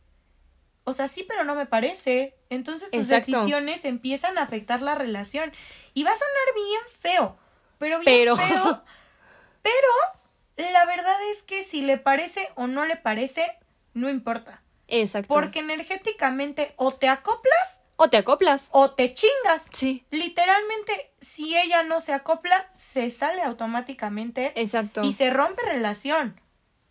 o 0.87 0.93
sea, 0.93 1.09
sí, 1.09 1.25
pero 1.27 1.43
no 1.43 1.53
me 1.53 1.65
parece. 1.65 2.33
Entonces 2.49 2.89
tus 2.91 3.01
Exacto. 3.01 3.31
decisiones 3.39 3.83
empiezan 3.83 4.37
a 4.37 4.43
afectar 4.43 4.81
la 4.81 4.95
relación. 4.95 5.51
Y 5.93 6.03
va 6.05 6.11
a 6.11 6.15
sonar 6.15 6.55
bien 6.55 6.81
feo, 7.01 7.37
pero 7.77 7.99
bien 7.99 8.05
Pero- 8.05 8.37
feo. 8.37 8.83
Pero 9.61 10.71
la 10.71 10.85
verdad 10.85 11.15
es 11.33 11.43
que 11.43 11.65
si 11.65 11.81
le 11.81 11.97
parece 11.97 12.47
o 12.55 12.67
no 12.67 12.85
le 12.85 12.95
parece, 12.95 13.45
no 13.93 14.09
importa. 14.09 14.63
Exacto. 14.87 15.27
Porque 15.27 15.59
energéticamente 15.59 16.73
o 16.77 16.93
te 16.93 17.09
acoplas 17.09 17.81
O 17.97 18.09
te 18.09 18.15
acoplas. 18.15 18.69
o 18.71 18.91
te 18.91 19.13
chingas. 19.13 19.63
Sí, 19.73 20.05
Literalmente, 20.09 21.11
si 21.19 21.57
ella 21.57 21.83
no 21.83 21.99
se 21.99 22.13
acopla, 22.13 22.71
se 22.77 23.11
sale 23.11 23.41
automáticamente 23.41 24.53
exacto. 24.55 25.03
y 25.03 25.11
se 25.13 25.31
rompe 25.31 25.61
relación. 25.63 26.39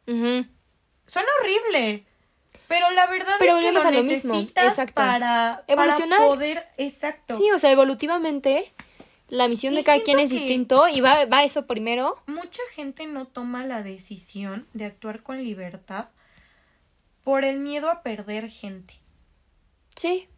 Suena 0.05 1.29
horrible. 1.41 2.07
Pero 2.69 2.91
la 2.91 3.07
verdad 3.07 3.35
Pero 3.39 3.59
es 3.59 3.65
que 3.65 3.73
lo 3.73 3.81
a 3.81 3.91
lo 3.91 4.03
mismo, 4.03 4.35
exacto. 4.39 4.95
para, 4.95 5.63
Evolucionar. 5.69 6.19
para 6.19 6.29
poder, 6.31 6.67
exacto. 6.77 7.37
Sí, 7.37 7.51
o 7.53 7.59
sea, 7.59 7.71
evolutivamente, 7.71 8.73
la 9.29 9.49
misión 9.49 9.73
Y 9.75 9.77
de 9.77 9.85
cada 9.85 10.01
quien 10.03 10.19
es 10.19 10.31
distinto 10.31 10.89
y 10.89 11.01
va, 11.01 11.25
va 11.27 11.45
eso 11.45 11.67
primero. 11.67 12.21
Mucha 12.27 12.63
gente 12.75 13.07
no 13.07 13.27
toma 13.27 13.65
la 13.65 13.83
decisión 13.83 14.67
de 14.73 14.85
actuar 14.87 15.23
con 15.23 15.43
libertad 15.43 16.07
por 17.23 17.45
el 17.45 17.59
miedo 17.61 17.91
a 17.91 18.03
perder 18.03 18.49
gente. 18.51 18.95
Sí. 19.97 20.29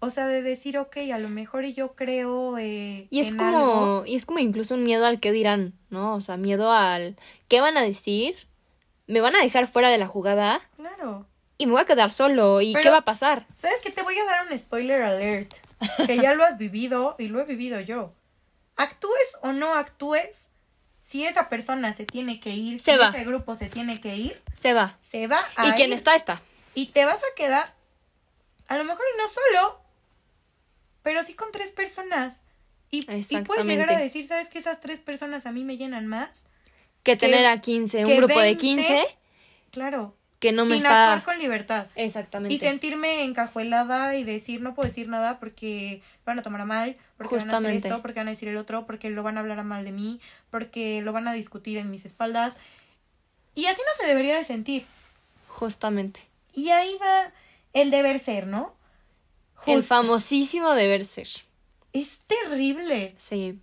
O 0.00 0.10
sea, 0.10 0.26
de 0.28 0.42
decir, 0.42 0.78
ok, 0.78 0.96
a 1.12 1.18
lo 1.18 1.28
mejor 1.28 1.64
yo 1.66 1.94
creo 1.94 2.56
eh, 2.58 3.08
Y 3.10 3.20
es 3.20 3.28
en 3.28 3.36
como, 3.36 3.48
algo. 3.48 4.06
y 4.06 4.14
es 4.14 4.26
como 4.26 4.38
incluso 4.38 4.74
un 4.74 4.84
miedo 4.84 5.04
al 5.04 5.18
que 5.20 5.32
dirán, 5.32 5.74
¿no? 5.90 6.14
O 6.14 6.20
sea, 6.20 6.36
miedo 6.36 6.72
al 6.72 7.16
qué 7.48 7.60
van 7.60 7.76
a 7.76 7.82
decir, 7.82 8.36
me 9.08 9.20
van 9.20 9.34
a 9.34 9.42
dejar 9.42 9.66
fuera 9.66 9.88
de 9.90 9.98
la 9.98 10.06
jugada 10.06 10.60
Claro. 10.76 11.26
Y 11.58 11.66
me 11.66 11.72
voy 11.72 11.82
a 11.82 11.86
quedar 11.86 12.10
solo 12.12 12.60
y 12.60 12.72
Pero- 12.72 12.82
qué 12.82 12.90
va 12.90 12.98
a 12.98 13.04
pasar. 13.04 13.46
¿Sabes 13.58 13.80
qué? 13.82 13.90
Te 13.90 14.02
voy 14.02 14.16
a 14.18 14.24
dar 14.24 14.46
un 14.50 14.58
spoiler 14.58 15.02
alert. 15.02 15.52
Que 16.06 16.16
ya 16.16 16.34
lo 16.34 16.44
has 16.44 16.58
vivido 16.58 17.14
y 17.18 17.28
lo 17.28 17.40
he 17.40 17.44
vivido 17.44 17.78
yo. 17.80 18.12
Actúes 18.76 19.36
o 19.42 19.52
no 19.52 19.74
actúes, 19.74 20.46
si 21.04 21.24
esa 21.24 21.48
persona 21.48 21.94
se 21.94 22.04
tiene 22.04 22.40
que 22.40 22.50
ir, 22.50 22.80
Se 22.80 22.92
si 22.92 22.98
va. 22.98 23.08
ese 23.10 23.24
grupo 23.24 23.54
se 23.56 23.68
tiene 23.68 24.00
que 24.00 24.16
ir, 24.16 24.40
Se 24.56 24.72
va. 24.72 24.96
se 25.02 25.26
va 25.26 25.40
a 25.56 25.68
Y 25.68 25.72
quien 25.72 25.92
está, 25.92 26.14
está. 26.14 26.40
y 26.74 26.86
te 26.86 27.04
vas 27.04 27.18
a 27.18 27.34
quedar, 27.36 27.72
a 28.68 28.76
lo 28.76 28.84
mejor 28.84 29.04
no 29.16 29.24
solo, 29.28 29.80
pero 31.02 31.24
sí 31.24 31.34
con 31.34 31.50
tres 31.52 31.70
personas. 31.70 32.42
Y, 32.90 33.00
y 33.10 33.40
puedes 33.42 33.64
llegar 33.66 33.90
a 33.92 33.98
decir, 33.98 34.26
¿sabes 34.26 34.48
que 34.48 34.58
Esas 34.58 34.80
tres 34.80 34.98
personas 35.00 35.46
a 35.46 35.52
mí 35.52 35.62
me 35.64 35.76
llenan 35.76 36.06
más. 36.06 36.28
Que 37.02 37.16
tener 37.16 37.46
a 37.46 37.60
15, 37.60 38.04
un 38.06 38.16
grupo 38.16 38.34
de 38.38 38.46
20, 38.46 38.60
15 38.60 39.04
Claro. 39.70 40.14
Que 40.38 40.52
no 40.52 40.64
me 40.64 40.76
sin 40.76 40.86
está... 40.86 41.14
actuar 41.14 41.34
con 41.34 41.42
libertad. 41.42 41.86
Exactamente. 41.96 42.54
Y 42.54 42.58
sentirme 42.58 43.22
encajuelada 43.24 44.14
y 44.16 44.24
decir, 44.24 44.60
no 44.60 44.74
puedo 44.74 44.88
decir 44.88 45.08
nada 45.08 45.38
porque 45.40 46.00
lo 46.24 46.24
van 46.26 46.38
a 46.38 46.42
tomar 46.42 46.60
a 46.60 46.64
mal, 46.64 46.96
porque 47.16 47.36
van 47.36 47.50
a 47.50 47.56
hacer 47.58 47.70
esto, 47.70 48.02
porque 48.02 48.20
van 48.20 48.28
a 48.28 48.32
decir 48.32 48.48
el 48.48 48.56
otro, 48.56 48.86
porque 48.86 49.10
lo 49.10 49.22
van 49.22 49.36
a 49.36 49.40
hablar 49.40 49.58
a 49.58 49.64
mal 49.64 49.84
de 49.84 49.92
mí, 49.92 50.20
porque 50.50 51.02
lo 51.02 51.12
van 51.12 51.26
a 51.28 51.32
discutir 51.32 51.76
en 51.78 51.90
mis 51.90 52.04
espaldas. 52.04 52.54
Y 53.54 53.66
así 53.66 53.80
no 53.84 53.92
se 54.00 54.06
debería 54.08 54.36
de 54.36 54.44
sentir. 54.44 54.86
Justamente. 55.48 56.20
Y 56.54 56.70
ahí 56.70 56.96
va 57.02 57.32
el 57.72 57.90
deber 57.90 58.20
ser, 58.20 58.46
¿no? 58.46 58.74
El 59.66 59.82
famosísimo 59.82 60.72
deber 60.74 61.04
ser. 61.04 61.26
Es 61.92 62.20
terrible. 62.26 63.14
Sí. 63.18 63.58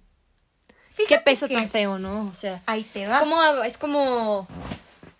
Fíjate 0.90 1.16
Qué 1.16 1.20
peso 1.22 1.48
que 1.48 1.56
tan 1.56 1.70
feo, 1.70 2.00
¿no? 2.00 2.26
O 2.28 2.34
sea, 2.34 2.62
Ahí 2.66 2.84
te 2.84 3.04
es 3.04 3.12
va. 3.12 3.20
como, 3.20 3.38
ab- 3.38 3.66
es 3.66 3.78
como, 3.78 4.48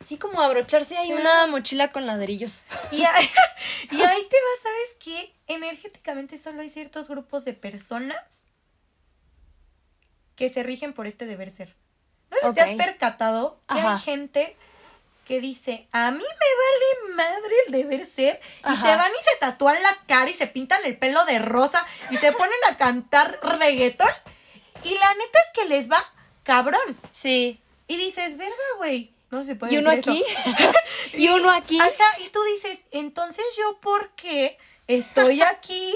sí, 0.06 0.18
como 0.18 0.42
abrocharse 0.42 0.98
ahí 0.98 1.12
una 1.12 1.48
mochila 1.48 1.92
con 1.92 2.06
ladrillos. 2.06 2.66
Y, 2.92 3.04
ahí, 3.04 3.30
y 3.92 4.02
ahí 4.02 4.22
te 4.30 4.38
va, 4.38 4.64
¿sabes 4.64 4.96
qué? 5.00 5.34
Energéticamente 5.48 6.38
solo 6.38 6.62
hay 6.62 6.70
ciertos 6.70 7.08
grupos 7.08 7.46
de 7.46 7.54
personas 7.54 8.46
que 10.36 10.50
se 10.50 10.64
rigen 10.64 10.94
por 10.94 11.08
este 11.08 11.26
deber 11.26 11.52
ser. 11.52 11.76
¿No 12.30 12.38
sé 12.38 12.48
si 12.48 12.54
te 12.54 12.62
has 12.62 12.76
percatado 12.76 13.60
que 13.68 13.80
Ajá. 13.80 13.96
hay 13.96 14.02
gente 14.02 14.58
que 15.26 15.42
dice, 15.42 15.88
a 15.92 16.12
mí 16.12 16.20
me 16.20 17.06
vale 17.08 17.16
madre 17.16 17.56
el 17.66 17.72
deber 17.72 18.06
ser, 18.06 18.40
y 18.60 18.68
Ajá. 18.68 18.92
se 18.92 18.96
van 18.96 19.12
y 19.12 19.24
se 19.24 19.38
tatúan 19.40 19.82
la 19.82 19.98
cara 20.06 20.30
y 20.30 20.34
se 20.34 20.46
pintan 20.46 20.80
el 20.86 20.98
pelo 20.98 21.26
de 21.26 21.40
rosa 21.40 21.86
y 22.12 22.18
se 22.18 22.32
ponen 22.32 22.60
a 22.70 22.78
cantar 22.78 23.40
reggaetón, 23.42 24.12
y 24.84 24.94
la 24.94 25.14
neta 25.16 25.40
es 25.40 25.62
que 25.62 25.66
les 25.68 25.90
va 25.90 26.04
cabrón. 26.44 26.98
Sí. 27.12 27.60
Y 27.88 27.98
dices, 27.98 28.38
verga, 28.38 28.56
güey. 28.78 29.15
No 29.36 29.44
se 29.44 29.56
puede 29.56 29.74
Y 29.74 29.78
uno 29.78 29.92
decir 29.92 30.12
aquí. 30.14 30.24
eso. 30.58 30.72
y 31.14 31.28
uno 31.30 31.50
aquí. 31.52 31.80
Ajá, 31.80 31.92
y 32.26 32.30
tú 32.30 32.40
dices, 32.56 32.86
entonces 32.92 33.44
yo 33.58 33.80
por 33.82 34.12
qué 34.16 34.58
estoy 34.88 35.42
aquí 35.42 35.94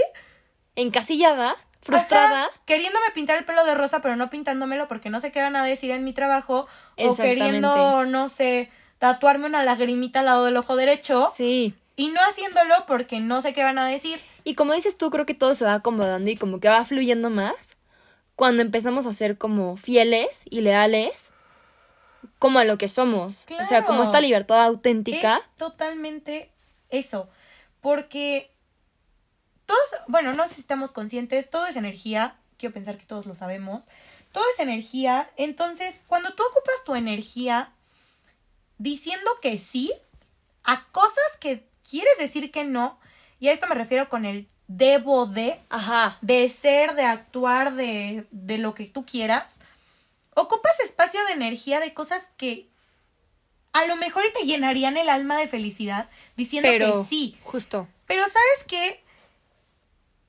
Encasillada, 0.76 1.56
frustrada. 1.82 2.46
ajá, 2.46 2.52
queriéndome 2.66 3.06
pintar 3.14 3.38
el 3.38 3.46
pelo 3.46 3.66
de 3.66 3.76
rosa, 3.76 4.02
pero 4.02 4.16
no 4.16 4.30
pintándomelo 4.30 4.88
porque 4.88 5.10
no 5.10 5.20
sé 5.20 5.32
qué 5.32 5.42
van 5.42 5.56
a 5.56 5.64
decir 5.66 5.92
en 5.92 6.04
mi 6.04 6.14
trabajo, 6.14 6.68
o 6.98 7.16
queriendo, 7.16 8.06
no 8.06 8.30
sé, 8.30 8.72
tatuarme 8.98 9.48
una 9.48 9.64
lagrimita 9.64 10.20
al 10.20 10.26
lado 10.28 10.46
del 10.46 10.58
ojo 10.58 10.76
derecho, 10.76 11.28
Sí. 11.34 11.74
y 11.96 12.08
no 12.10 12.22
haciéndolo 12.30 12.74
porque 12.88 13.20
no 13.20 13.42
sé 13.42 13.54
qué 13.54 13.64
van 13.64 13.78
a 13.78 13.88
decir. 13.88 14.22
Y 14.46 14.56
como 14.56 14.74
dices 14.74 14.98
tú, 14.98 15.10
creo 15.10 15.26
que 15.26 15.34
todo 15.34 15.54
se 15.54 15.66
va 15.66 15.74
acomodando 15.74 16.30
y 16.30 16.38
como 16.38 16.60
que 16.60 16.70
va 16.70 16.84
fluyendo 16.86 17.30
más 17.30 17.78
cuando 18.36 18.62
empezamos 18.62 19.06
a 19.06 19.12
ser 19.14 19.38
como 19.38 19.76
fieles 19.76 20.44
y 20.50 20.62
leales 20.62 21.32
como 22.38 22.60
a 22.60 22.66
lo 22.66 22.78
que 22.78 22.88
somos. 22.88 23.46
O 23.60 23.64
sea, 23.64 23.86
como 23.86 24.04
esta 24.04 24.22
libertad 24.22 24.64
auténtica. 24.64 25.38
Es 25.38 25.58
totalmente 25.58 26.52
eso. 26.90 27.30
Porque 27.82 28.52
todos, 29.66 29.80
bueno, 30.08 30.34
no 30.34 30.48
sé 30.48 30.56
si 30.56 30.62
estamos 30.62 30.92
conscientes, 30.92 31.50
todo 31.50 31.68
es 31.68 31.76
energía. 31.76 32.36
Quiero 32.58 32.74
pensar 32.74 32.98
que 32.98 33.06
todos 33.06 33.26
lo 33.26 33.36
sabemos. 33.36 33.84
Todo 34.32 34.44
es 34.54 34.60
energía. 34.60 35.30
Entonces, 35.38 36.02
cuando 36.08 36.34
tú 36.34 36.44
ocupas 36.52 36.76
tu 36.86 36.96
energía 36.96 37.72
diciendo 38.78 39.30
que 39.42 39.58
sí 39.58 39.92
a 40.64 40.86
cosas 40.92 41.38
que 41.40 41.68
quieres 41.90 42.18
decir 42.18 42.52
que 42.52 42.64
no, 42.64 43.00
y 43.40 43.48
a 43.48 43.54
esto 43.54 43.68
me 43.68 43.76
refiero 43.76 44.10
con 44.10 44.26
el 44.26 44.48
debo 44.68 45.26
de, 45.26 45.60
Ajá. 45.70 46.18
de 46.22 46.48
ser, 46.50 46.96
de 46.96 47.04
actuar, 47.04 47.74
de, 47.74 48.28
de 48.32 48.58
lo 48.60 48.76
que 48.76 48.86
tú 48.86 49.06
quieras, 49.06 49.60
ocupas 50.42 50.80
espacio 50.84 51.24
de 51.26 51.34
energía 51.34 51.80
de 51.80 51.94
cosas 51.94 52.28
que 52.38 52.68
a 53.74 53.86
lo 53.86 53.96
mejor 53.96 54.24
y 54.28 54.34
te 54.34 54.46
llenarían 54.46 54.98
el 54.98 55.10
alma 55.10 55.38
de 55.38 55.48
felicidad 55.48 56.10
diciendo 56.36 56.68
Pero 56.70 57.04
que 57.04 57.10
sí. 57.10 57.38
justo. 57.44 57.88
Pero 58.08 58.24
sabes 58.24 58.64
qué? 58.68 59.04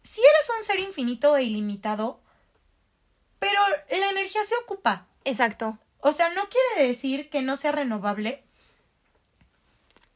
Si 0.02 0.20
eres 0.20 0.50
un 0.58 0.64
ser 0.64 0.80
infinito 0.80 1.36
e 1.36 1.44
ilimitado, 1.44 2.20
Pero 3.38 3.58
la 3.90 4.10
energía 4.10 4.42
se 4.44 4.54
ocupa. 4.64 5.06
Exacto. 5.24 5.78
O 6.00 6.12
sea, 6.12 6.28
no 6.34 6.42
quiere 6.48 6.88
decir 6.88 7.30
que 7.30 7.40
no 7.40 7.56
sea 7.56 7.72
renovable. 7.72 8.44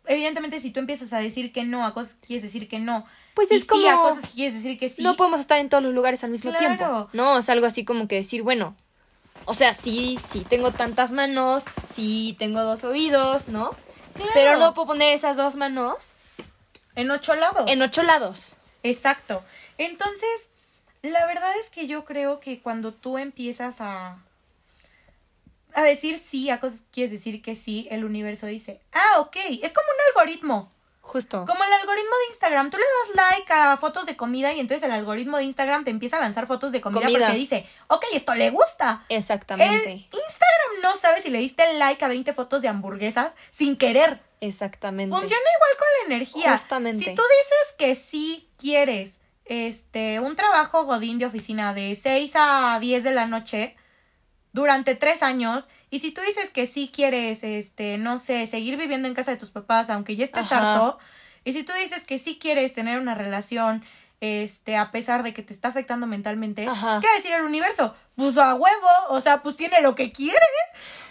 Evidentemente, 0.06 0.60
si 0.60 0.70
tú 0.70 0.80
empiezas 0.80 1.12
a 1.14 1.18
decir 1.20 1.50
que 1.52 1.64
no 1.64 1.86
a 1.86 1.94
cosas 1.94 2.14
que 2.16 2.26
quieres 2.26 2.42
decir 2.42 2.68
que 2.68 2.78
no, 2.78 3.06
Pues 3.34 3.50
y 3.50 3.54
es 3.54 3.62
sí 3.62 3.66
como- 3.66 3.88
a 3.88 4.02
cosas 4.02 4.28
que 4.28 4.34
quieres 4.34 4.54
decir 4.54 4.78
que 4.78 4.90
sí. 4.90 5.02
No 5.02 5.16
podemos 5.16 5.40
estar 5.40 5.58
en 5.58 5.70
todos 5.70 5.82
los 5.82 5.94
lugares 5.94 6.22
al 6.24 6.30
mismo 6.30 6.50
Claro. 6.50 6.66
tiempo. 6.76 7.08
No, 7.14 7.38
es 7.38 7.48
algo 7.48 7.64
así 7.66 7.84
como 7.86 8.06
que 8.08 8.16
decir, 8.16 8.42
bueno, 8.42 8.76
o 9.46 9.54
sea, 9.54 9.74
sí, 9.74 10.18
sí 10.30 10.40
tengo 10.48 10.70
tantas 10.72 11.12
manos, 11.12 11.64
sí 11.92 12.36
tengo 12.38 12.62
dos 12.62 12.84
oídos, 12.84 13.48
¿no? 13.48 13.74
Claro. 14.14 14.30
Pero 14.34 14.56
no 14.58 14.74
puedo 14.74 14.86
poner 14.88 15.12
esas 15.12 15.36
dos 15.36 15.56
manos 15.56 16.14
En 16.94 17.10
ocho 17.10 17.34
lados. 17.34 17.70
en 17.70 17.82
ocho 17.82 18.02
lados. 18.02 18.56
Exacto. 18.82 19.42
Entonces, 19.76 20.48
la 21.02 21.26
verdad 21.26 21.50
es 21.62 21.70
que 21.70 21.86
yo 21.86 22.04
creo 22.04 22.38
que 22.40 22.60
cuando 22.60 22.92
tú 22.92 23.18
empiezas 23.18 23.76
a 23.80 24.18
a 25.74 25.82
decir 25.82 26.22
sí 26.24 26.50
a 26.50 26.60
cosas 26.60 26.80
que 26.80 26.86
quieres 26.92 27.10
decir 27.12 27.42
que 27.42 27.56
sí, 27.56 27.88
el 27.90 28.04
universo 28.04 28.46
dice, 28.46 28.80
ah, 28.92 29.20
ok, 29.20 29.36
es 29.60 29.72
como 29.72 29.86
un 29.88 30.16
algoritmo. 30.16 30.72
Justo. 31.06 31.44
Como 31.46 31.62
el 31.62 31.72
algoritmo 31.72 32.16
de 32.16 32.32
Instagram, 32.32 32.70
tú 32.70 32.78
le 32.78 32.82
das 32.82 33.30
like 33.30 33.52
a 33.52 33.76
fotos 33.76 34.06
de 34.06 34.16
comida 34.16 34.52
y 34.52 34.58
entonces 34.58 34.82
el 34.82 34.90
algoritmo 34.90 35.36
de 35.36 35.44
Instagram 35.44 35.84
te 35.84 35.90
empieza 35.90 36.16
a 36.16 36.20
lanzar 36.20 36.46
fotos 36.46 36.72
de 36.72 36.80
comida, 36.80 37.02
Comida. 37.02 37.26
porque 37.26 37.38
dice, 37.38 37.68
ok, 37.88 38.04
esto 38.14 38.34
le 38.34 38.50
gusta. 38.50 39.04
El 39.10 39.18
Exactamente. 39.18 39.92
Instagram 39.92 40.82
no 40.82 40.96
sabe 40.96 41.20
si 41.22 41.28
le 41.30 41.38
diste 41.38 41.74
like 41.74 42.02
a 42.04 42.08
20 42.08 42.32
fotos 42.32 42.62
de 42.62 42.68
hamburguesas 42.68 43.32
sin 43.50 43.76
querer. 43.76 44.22
Exactamente. 44.40 45.14
Funciona 45.14 45.42
igual 45.56 45.70
con 45.78 45.86
la 46.00 46.14
energía. 46.14 46.52
Justamente. 46.52 47.04
Si 47.04 47.14
tú 47.14 47.22
dices 47.22 47.74
que 47.78 47.96
sí 47.96 48.50
quieres 48.56 49.20
este 49.44 50.20
un 50.20 50.36
trabajo 50.36 50.84
godín 50.84 51.18
de 51.18 51.26
oficina 51.26 51.74
de 51.74 51.98
6 52.02 52.32
a 52.34 52.78
10 52.80 53.04
de 53.04 53.12
la 53.12 53.26
noche 53.26 53.76
durante 54.52 54.94
tres 54.94 55.22
años 55.22 55.68
y 55.94 56.00
si 56.00 56.10
tú 56.10 56.20
dices 56.22 56.50
que 56.50 56.66
sí 56.66 56.90
quieres 56.92 57.44
este 57.44 57.98
no 57.98 58.18
sé 58.18 58.48
seguir 58.48 58.76
viviendo 58.76 59.06
en 59.06 59.14
casa 59.14 59.30
de 59.30 59.36
tus 59.36 59.50
papás 59.50 59.90
aunque 59.90 60.16
ya 60.16 60.24
estés 60.24 60.50
Ajá. 60.50 60.74
harto 60.74 60.98
y 61.44 61.52
si 61.52 61.62
tú 61.62 61.72
dices 61.80 62.02
que 62.02 62.18
sí 62.18 62.36
quieres 62.40 62.74
tener 62.74 62.98
una 62.98 63.14
relación 63.14 63.84
este 64.20 64.76
a 64.76 64.90
pesar 64.90 65.22
de 65.22 65.32
que 65.32 65.44
te 65.44 65.54
está 65.54 65.68
afectando 65.68 66.08
mentalmente 66.08 66.66
Ajá. 66.66 66.98
qué 67.00 67.06
va 67.06 67.12
a 67.12 67.16
decir 67.16 67.30
el 67.30 67.42
universo 67.42 67.94
pues 68.16 68.36
a 68.38 68.56
huevo 68.56 68.88
o 69.10 69.20
sea 69.20 69.40
pues 69.44 69.56
tiene 69.56 69.82
lo 69.82 69.94
que 69.94 70.10
quiere 70.10 70.40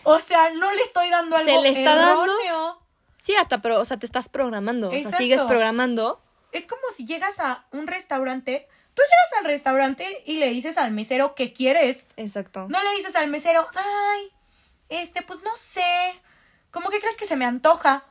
o 0.04 0.20
sea 0.20 0.50
no 0.50 0.70
le 0.74 0.82
estoy 0.82 1.10
dando 1.10 1.38
algo 1.38 1.50
Se 1.50 1.62
le 1.62 1.70
está 1.70 1.96
dando 1.96 2.24
erróneo. 2.26 2.84
Sí, 3.22 3.34
hasta, 3.36 3.60
pero, 3.60 3.80
o 3.80 3.86
sea, 3.86 3.96
te 3.96 4.06
estás 4.06 4.28
programando. 4.28 4.90
O 4.90 5.00
sea, 5.00 5.18
sigues 5.18 5.42
programando. 5.44 6.22
Es 6.52 6.68
como 6.68 6.82
si 6.98 7.06
llegas 7.06 7.40
a 7.40 7.66
un 7.72 7.88
restaurante, 7.88 8.68
tú 8.94 9.02
llegas 9.02 9.40
al 9.40 9.46
restaurante 9.46 10.06
y 10.26 10.40
le 10.40 10.50
dices 10.50 10.78
al 10.78 10.92
mesero 10.92 11.34
qué 11.34 11.54
quieres. 11.54 12.06
Exacto. 12.18 12.68
No 12.68 12.84
le 12.84 12.98
dices 12.98 13.16
al 13.16 13.30
mesero, 13.30 13.66
ay, 13.76 14.30
este, 15.02 15.22
pues 15.22 15.40
no 15.44 15.52
sé, 15.58 15.82
¿cómo 16.72 16.90
que 16.90 17.00
crees 17.00 17.16
que 17.16 17.28
se 17.28 17.36
me 17.36 17.46
antoja? 17.46 18.06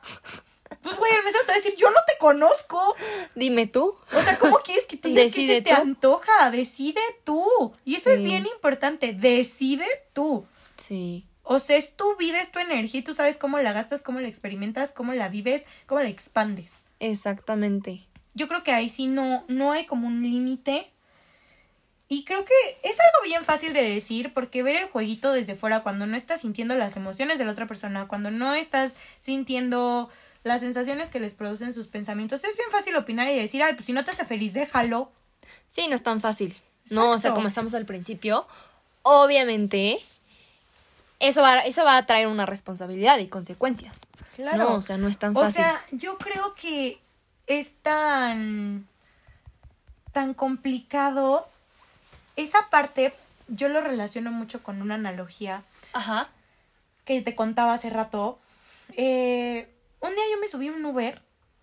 Pues 0.81 0.97
güey, 0.97 1.11
el 1.13 1.23
mesero 1.23 1.43
te 1.45 1.51
va 1.51 1.53
a 1.53 1.57
decir, 1.57 1.75
yo 1.77 1.91
no 1.91 1.99
te 2.07 2.17
conozco. 2.17 2.95
Dime 3.35 3.67
tú. 3.67 3.95
O 4.11 4.21
sea, 4.21 4.39
¿cómo 4.39 4.57
quieres 4.57 4.85
que 4.85 4.97
te 4.97 5.09
diga 5.09 5.23
que 5.23 5.29
se 5.29 5.61
te 5.61 5.69
tú. 5.75 5.81
antoja? 5.81 6.49
Decide 6.51 6.99
tú. 7.23 7.73
Y 7.85 7.95
eso 7.95 8.09
es 8.09 8.23
bien 8.23 8.45
importante, 8.47 9.13
decide 9.13 9.85
tú. 10.13 10.45
Sí. 10.75 11.25
O 11.43 11.59
sea, 11.59 11.77
es 11.77 11.95
tu 11.95 12.15
vida, 12.17 12.39
es 12.39 12.51
tu 12.51 12.59
energía 12.59 13.01
y 13.01 13.03
tú 13.03 13.13
sabes 13.13 13.37
cómo 13.37 13.59
la 13.59 13.71
gastas, 13.73 14.01
cómo 14.01 14.19
la 14.19 14.27
experimentas, 14.27 14.93
cómo 14.93 15.13
la 15.13 15.29
vives, 15.29 15.63
cómo 15.85 16.01
la 16.01 16.09
expandes. 16.09 16.71
Exactamente. 16.99 18.07
yo 18.33 18.47
creo 18.47 18.63
que 18.63 18.71
ahí 18.71 18.89
sí 18.89 19.07
no, 19.07 19.45
no 19.47 19.73
hay 19.73 19.85
como 19.85 20.07
un 20.07 20.23
límite. 20.23 20.89
Y 22.13 22.25
creo 22.25 22.45
que 22.45 22.53
es 22.83 22.91
algo 22.99 23.23
bien 23.25 23.43
fácil 23.43 23.73
de 23.73 23.81
decir 23.81 24.35
porque 24.35 24.61
ver 24.61 24.75
el 24.75 24.87
jueguito 24.87 25.33
desde 25.33 25.55
fuera 25.55 25.81
cuando 25.81 26.05
no 26.05 26.15
estás 26.15 26.41
sintiendo 26.41 26.75
las 26.75 26.95
emociones 26.95 27.39
de 27.39 27.45
la 27.45 27.53
otra 27.53 27.65
persona, 27.65 28.07
cuando 28.07 28.29
no 28.29 28.53
estás 28.53 28.93
sintiendo 29.19 30.11
las 30.43 30.61
sensaciones 30.61 31.09
que 31.09 31.19
les 31.19 31.33
producen 31.33 31.73
sus 31.73 31.87
pensamientos, 31.87 32.43
es 32.43 32.55
bien 32.55 32.69
fácil 32.69 32.95
opinar 32.97 33.27
y 33.29 33.35
decir, 33.35 33.63
ay, 33.63 33.73
pues 33.73 33.87
si 33.87 33.93
no 33.93 34.05
te 34.05 34.11
hace 34.11 34.25
feliz, 34.25 34.53
déjalo. 34.53 35.11
Sí, 35.69 35.87
no 35.87 35.95
es 35.95 36.03
tan 36.03 36.21
fácil. 36.21 36.55
No, 36.91 37.09
o 37.09 37.17
sea, 37.17 37.31
como 37.31 37.47
estamos 37.47 37.73
al 37.73 37.87
principio, 37.87 38.45
obviamente 39.01 39.99
eso 41.19 41.41
va, 41.41 41.61
eso 41.61 41.83
va 41.83 41.97
a 41.97 42.05
traer 42.05 42.27
una 42.27 42.45
responsabilidad 42.45 43.17
y 43.17 43.27
consecuencias. 43.27 44.01
Claro. 44.35 44.57
No, 44.57 44.73
o 44.75 44.81
sea, 44.83 44.99
no 44.99 45.07
es 45.07 45.17
tan 45.17 45.35
O 45.35 45.39
fácil. 45.41 45.63
sea, 45.63 45.83
yo 45.89 46.19
creo 46.19 46.53
que 46.53 46.99
es 47.47 47.73
tan 47.81 48.87
tan 50.11 50.35
complicado 50.35 51.49
esa 52.35 52.69
parte 52.69 53.13
yo 53.47 53.69
lo 53.69 53.81
relaciono 53.81 54.31
mucho 54.31 54.63
con 54.63 54.81
una 54.81 54.95
analogía 54.95 55.63
Ajá. 55.93 56.29
que 57.05 57.21
te 57.21 57.35
contaba 57.35 57.73
hace 57.73 57.89
rato. 57.89 58.39
Eh, 58.95 59.69
un 59.99 60.13
día 60.15 60.23
yo 60.33 60.39
me 60.39 60.47
subí 60.47 60.67
a 60.67 60.73
un 60.73 60.85
Uber. 60.85 61.21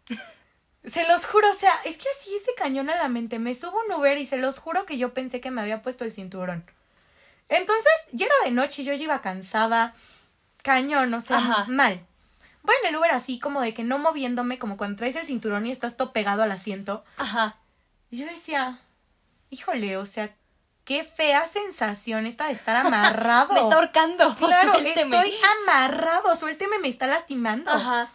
Se 0.85 1.07
los 1.07 1.27
juro, 1.27 1.51
o 1.51 1.55
sea, 1.55 1.73
es 1.85 1.99
que 1.99 2.07
así 2.19 2.31
se 2.43 2.55
cañón 2.55 2.89
a 2.89 2.97
la 2.97 3.09
mente. 3.09 3.39
Me 3.39 3.55
subo 3.55 3.79
a 3.81 3.85
un 3.85 3.93
Uber 4.01 4.17
y 4.17 4.27
se 4.27 4.39
los 4.39 4.59
juro 4.59 4.87
que 4.87 4.97
yo 4.97 5.13
pensé 5.13 5.39
que 5.39 5.51
me 5.51 5.61
había 5.61 5.83
puesto 5.83 6.05
el 6.07 6.13
cinturón. 6.13 6.65
Entonces, 7.51 7.93
ya 8.13 8.25
era 8.25 8.35
de 8.47 8.51
noche 8.51 8.81
y 8.81 8.85
yo 8.87 8.95
ya 8.95 9.05
iba 9.05 9.21
cansada. 9.21 9.95
Cañón, 10.63 11.13
o 11.13 11.21
sea, 11.21 11.37
Ajá. 11.37 11.65
mal. 11.69 12.01
Voy 12.63 12.75
en 12.83 12.89
el 12.89 12.97
Uber 12.97 13.11
así 13.11 13.39
como 13.39 13.61
de 13.61 13.75
que 13.75 13.85
no 13.85 13.99
moviéndome, 13.99 14.59
como 14.59 14.79
cuando 14.79 14.97
traes 14.97 15.17
el 15.17 15.27
cinturón 15.27 15.67
y 15.67 15.71
estás 15.71 15.99
todo 15.99 16.13
pegado 16.13 16.43
al 16.43 16.53
asiento. 16.53 17.05
Ajá. 17.19 17.59
Y 18.11 18.17
yo 18.17 18.25
decía, 18.25 18.81
híjole, 19.51 19.99
o 19.99 20.07
sea, 20.07 20.35
qué 20.91 21.05
fea 21.05 21.47
sensación 21.47 22.27
esta 22.27 22.49
de 22.49 22.53
estar 22.55 22.75
amarrado. 22.85 23.55
Me 23.55 23.61
está 23.61 23.77
ahorcando. 23.77 24.35
Claro, 24.39 24.73
suélteme. 24.73 25.17
estoy 25.19 25.35
amarrado, 25.63 26.35
suélteme, 26.35 26.81
me 26.81 26.89
está 26.89 27.07
lastimando. 27.07 27.71
Ajá. 27.71 28.11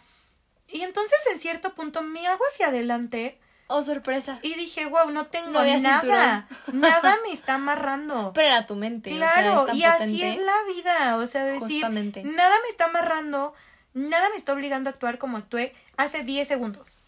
Y 0.68 0.82
entonces 0.82 1.18
en 1.32 1.40
cierto 1.40 1.72
punto 1.72 2.02
me 2.02 2.26
hago 2.26 2.42
hacia 2.52 2.66
adelante 2.66 3.38
Oh, 3.68 3.80
sorpresa. 3.82 4.38
y 4.42 4.54
dije, 4.56 4.84
wow, 4.84 5.10
no 5.10 5.26
tengo 5.28 5.52
No 5.52 5.64
nada. 5.80 6.46
Nada 6.72 7.16
me 7.24 7.32
está 7.32 7.54
amarrando. 7.54 8.32
Pero 8.34 8.46
era 8.48 8.66
tu 8.66 8.76
mente. 8.76 9.10
o 9.10 9.16
sea, 9.16 9.32
claro, 9.32 9.60
es 9.60 9.66
tan 9.68 9.76
y 9.76 9.84
así 9.84 10.22
es 10.22 10.38
la 10.38 10.56
vida. 10.74 11.16
O 11.16 11.26
sea, 11.26 11.44
decir, 11.44 11.60
Justamente. 11.62 12.24
nada 12.24 12.54
me 12.62 12.68
está 12.68 12.84
amarrando, 12.84 13.54
nada 13.94 14.28
me 14.28 14.36
está 14.36 14.52
obligando 14.52 14.90
a 14.90 14.92
actuar 14.92 15.16
como 15.16 15.38
actué 15.38 15.74
hace 15.96 16.24
10 16.24 16.46
segundos. 16.46 16.98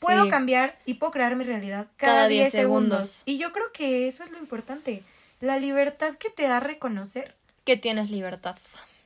Puedo 0.00 0.24
Sí. 0.24 0.30
cambiar 0.30 0.78
y 0.86 0.94
puedo 0.94 1.12
crear 1.12 1.34
mi 1.36 1.44
realidad 1.44 1.86
cada, 1.96 2.12
Cada 2.14 2.28
10 2.28 2.44
10 2.44 2.52
segundos. 2.52 3.08
segundos. 3.10 3.22
Y 3.26 3.38
yo 3.38 3.52
creo 3.52 3.72
que 3.72 4.08
eso 4.08 4.22
es 4.24 4.30
lo 4.30 4.38
importante. 4.38 5.02
La 5.40 5.58
libertad 5.58 6.14
que 6.16 6.30
te 6.30 6.44
da 6.44 6.60
reconocer. 6.60 7.34
Que 7.64 7.76
tienes 7.76 8.10
libertad. 8.10 8.56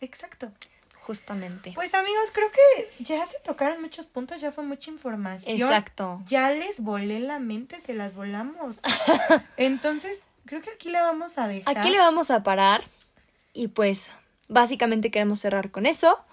Exacto. 0.00 0.50
Justamente. 1.00 1.72
Pues 1.74 1.94
amigos, 1.94 2.30
creo 2.32 2.48
que 2.50 3.02
ya 3.04 3.26
se 3.26 3.38
tocaron 3.40 3.80
muchos 3.82 4.06
puntos, 4.06 4.40
ya 4.40 4.52
fue 4.52 4.62
mucha 4.64 4.88
información. 4.90 5.56
Exacto. 5.60 6.22
Ya 6.28 6.50
les 6.52 6.78
volé 6.80 7.18
la 7.20 7.40
mente, 7.40 7.80
se 7.80 7.92
las 7.92 8.14
volamos. 8.14 8.76
Entonces, 9.56 10.20
creo 10.46 10.62
que 10.62 10.70
aquí 10.70 10.90
la 10.90 11.02
vamos 11.02 11.38
a 11.38 11.48
dejar. 11.48 11.76
Aquí 11.76 11.90
le 11.90 11.98
vamos 11.98 12.30
a 12.30 12.42
parar. 12.44 12.84
Y 13.52 13.68
pues, 13.68 14.10
básicamente 14.48 15.10
queremos 15.10 15.40
cerrar 15.40 15.70
con 15.72 15.86
eso. 15.86 16.24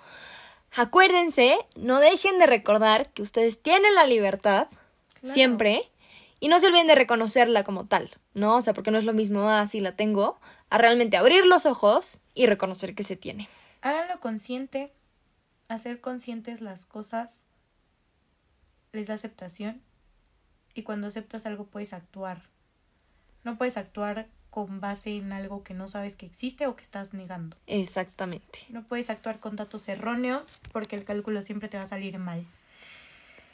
Acuérdense, 0.76 1.58
no 1.76 2.00
dejen 2.00 2.40
de 2.40 2.46
recordar 2.46 3.10
que 3.12 3.22
ustedes 3.22 3.62
tienen 3.62 3.94
la 3.96 4.06
libertad. 4.06 4.68
Claro. 5.20 5.34
Siempre. 5.34 5.92
Y 6.40 6.48
no 6.48 6.60
se 6.60 6.68
olviden 6.68 6.88
de 6.88 6.96
reconocerla 6.96 7.64
como 7.64 7.86
tal, 7.86 8.12
¿no? 8.34 8.58
O 8.58 8.62
sea, 8.62 8.74
porque 8.74 8.92
no 8.92 8.98
es 8.98 9.06
lo 9.06 9.14
mismo, 9.14 9.50
ah, 9.50 9.68
sí 9.68 9.82
la 9.82 9.96
tengo, 9.96 10.40
a 10.70 10.78
realmente 10.78 11.18
abrir 11.18 11.46
los 11.46 11.66
ojos 11.66 12.20
y 12.34 12.46
reconocer 12.46 12.96
que 12.96 13.04
se 13.04 13.16
tiene. 13.16 13.50
Háganlo 13.82 14.20
consciente. 14.20 14.94
Hacer 15.68 16.02
conscientes 16.02 16.62
las 16.62 16.86
cosas 16.86 17.44
les 18.92 19.08
da 19.08 19.16
aceptación. 19.16 19.82
Y 20.74 20.84
cuando 20.84 21.08
aceptas 21.08 21.46
algo 21.46 21.66
puedes 21.66 21.94
actuar. 21.94 22.44
No 23.44 23.58
puedes 23.58 23.78
actuar 23.78 24.28
con 24.50 24.80
base 24.80 25.18
en 25.18 25.32
algo 25.32 25.64
que 25.64 25.74
no 25.74 25.88
sabes 25.88 26.16
que 26.16 26.26
existe 26.26 26.68
o 26.68 26.76
que 26.76 26.84
estás 26.84 27.14
negando. 27.14 27.56
Exactamente. 27.68 28.66
No 28.70 28.84
puedes 28.84 29.10
actuar 29.10 29.40
con 29.40 29.56
datos 29.56 29.88
erróneos 29.88 30.60
porque 30.72 30.96
el 30.96 31.06
cálculo 31.06 31.42
siempre 31.42 31.70
te 31.70 31.78
va 31.78 31.84
a 31.84 31.88
salir 31.88 32.18
mal. 32.18 32.46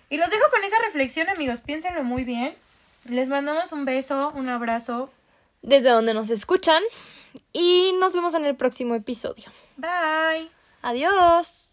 Y 0.10 0.18
los 0.18 0.30
dejo 0.30 0.44
con 0.52 0.64
esa 0.64 0.78
reflexión, 0.84 1.30
amigos. 1.30 1.62
Piénsenlo 1.62 2.04
muy 2.04 2.24
bien. 2.24 2.56
Les 3.10 3.28
mandamos 3.28 3.72
un 3.72 3.86
beso, 3.86 4.32
un 4.36 4.50
abrazo. 4.50 5.12
Desde 5.62 5.90
donde 5.90 6.14
nos 6.14 6.30
escuchan. 6.30 6.82
Y 7.54 7.94
nos 8.00 8.14
vemos 8.14 8.34
en 8.36 8.46
el 8.46 8.56
próximo 8.56 8.96
episodio. 8.96 9.46
Bye. 9.78 10.50
Adiós. 10.82 11.65